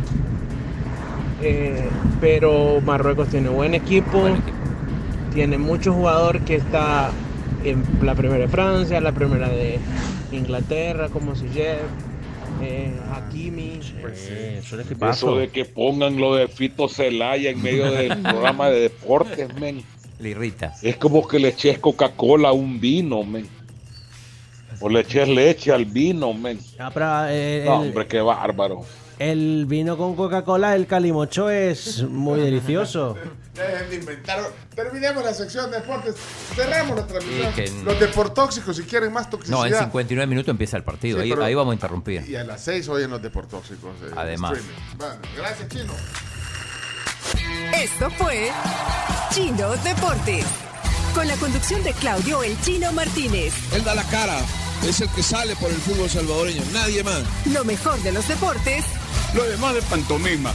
eh, 1.41 1.87
pero 2.19 2.81
Marruecos 2.81 3.29
tiene 3.29 3.47
buen 3.47 3.75
equipo, 3.75 4.19
Buen 4.19 4.33
equipo. 4.35 4.51
tiene 5.33 5.57
mucho 5.57 5.93
jugador 5.93 6.41
que 6.41 6.55
está 6.55 7.11
en 7.63 7.83
la 8.01 8.13
primera 8.15 8.41
de 8.41 8.47
Francia, 8.49 8.99
la 8.99 9.13
primera 9.13 9.47
de 9.47 9.79
Inglaterra, 10.31 11.09
como 11.09 11.35
Sijer, 11.35 11.79
eh, 12.61 12.93
Hakimi. 13.13 13.79
Sí, 13.81 14.33
es 14.57 14.71
un 14.71 15.09
Eso 15.09 15.37
de 15.37 15.49
que 15.49 15.65
pongan 15.65 16.17
lo 16.17 16.35
de 16.35 16.47
Fito 16.47 16.87
Celaya 16.87 17.49
en 17.49 17.61
medio 17.61 17.91
del 17.91 18.17
programa 18.21 18.69
de 18.69 18.81
deportes, 18.81 19.53
men. 19.59 19.83
Le 20.19 20.29
irrita. 20.29 20.73
Es 20.81 20.97
como 20.97 21.27
que 21.27 21.39
le 21.39 21.49
eches 21.49 21.79
Coca-Cola 21.79 22.49
a 22.49 22.51
un 22.51 22.79
vino, 22.79 23.23
men. 23.23 23.47
O 24.81 24.89
le 24.89 25.01
eches 25.01 25.27
leche 25.29 25.71
al 25.71 25.85
vino, 25.85 26.33
men. 26.33 26.59
Ah, 26.79 26.89
pero, 26.93 27.27
eh, 27.29 27.63
No, 27.65 27.81
el, 27.83 27.87
hombre, 27.89 28.07
qué 28.07 28.19
bárbaro. 28.21 28.81
el 29.19 29.65
vino 29.67 29.95
con 29.97 30.15
Coca-Cola, 30.15 30.75
el 30.75 30.87
calimocho, 30.87 31.49
es 31.49 32.03
muy 32.03 32.39
delicioso. 32.39 33.15
Dejen 33.53 33.89
de 33.89 33.95
inventar. 33.97 34.39
Terminemos 34.73 35.23
la 35.23 35.33
sección 35.33 35.69
de 35.69 35.77
deportes. 35.81 36.15
Cerremos 36.55 36.95
la 36.97 37.05
transmisión. 37.05 37.53
Sí, 37.55 37.61
que- 37.63 37.83
Los 37.83 37.99
deportóxicos, 37.99 38.75
si 38.77 38.83
quieren 38.83 39.11
más 39.13 39.29
toxicidad. 39.29 39.57
No, 39.59 39.65
en 39.65 39.75
59 39.77 40.25
minutos 40.27 40.49
empieza 40.49 40.77
el 40.77 40.83
partido. 40.83 41.17
Sí, 41.17 41.23
ahí, 41.25 41.29
pero- 41.29 41.43
ahí 41.43 41.53
vamos 41.53 41.71
a 41.71 41.75
interrumpir. 41.75 42.27
Y 42.27 42.35
a 42.37 42.43
las 42.43 42.61
6 42.61 42.87
hoy 42.89 43.03
en 43.03 43.11
los 43.11 43.21
deportóxicos. 43.21 43.91
eh, 44.03 44.11
Además. 44.15 44.57
Bueno, 44.97 45.15
gracias, 45.37 45.67
Chino. 45.69 45.93
Esto 47.75 48.09
fue 48.11 48.49
Chino 49.31 49.69
Deportes. 49.83 50.45
Con 51.13 51.27
la 51.27 51.35
conducción 51.35 51.83
de 51.83 51.91
Claudio 51.93 52.41
El 52.43 52.59
Chino 52.61 52.91
Martínez. 52.93 53.53
Él 53.73 53.83
da 53.83 53.93
la 53.95 54.03
cara, 54.03 54.39
es 54.87 55.01
el 55.01 55.09
que 55.09 55.23
sale 55.23 55.55
por 55.55 55.69
el 55.69 55.77
fútbol 55.77 56.09
salvadoreño, 56.09 56.61
nadie 56.73 57.03
más. 57.03 57.21
Lo 57.45 57.63
mejor 57.63 58.01
de 58.03 58.11
los 58.11 58.27
deportes 58.27 58.83
Lo 59.33 59.43
demás 59.43 59.75
de 59.75 59.81
pantomima. 59.83 60.53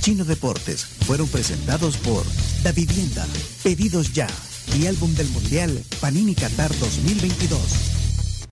Chino 0.00 0.24
Deportes 0.24 0.84
fueron 1.06 1.28
presentados 1.28 1.96
por 1.96 2.24
Da 2.62 2.72
Vivienda. 2.72 3.26
Pedidos 3.62 4.12
ya. 4.12 4.26
y 4.78 4.86
álbum 4.86 5.14
del 5.14 5.28
Mundial 5.30 5.82
Panini 6.00 6.34
Qatar 6.34 6.70
2022. 6.78 8.03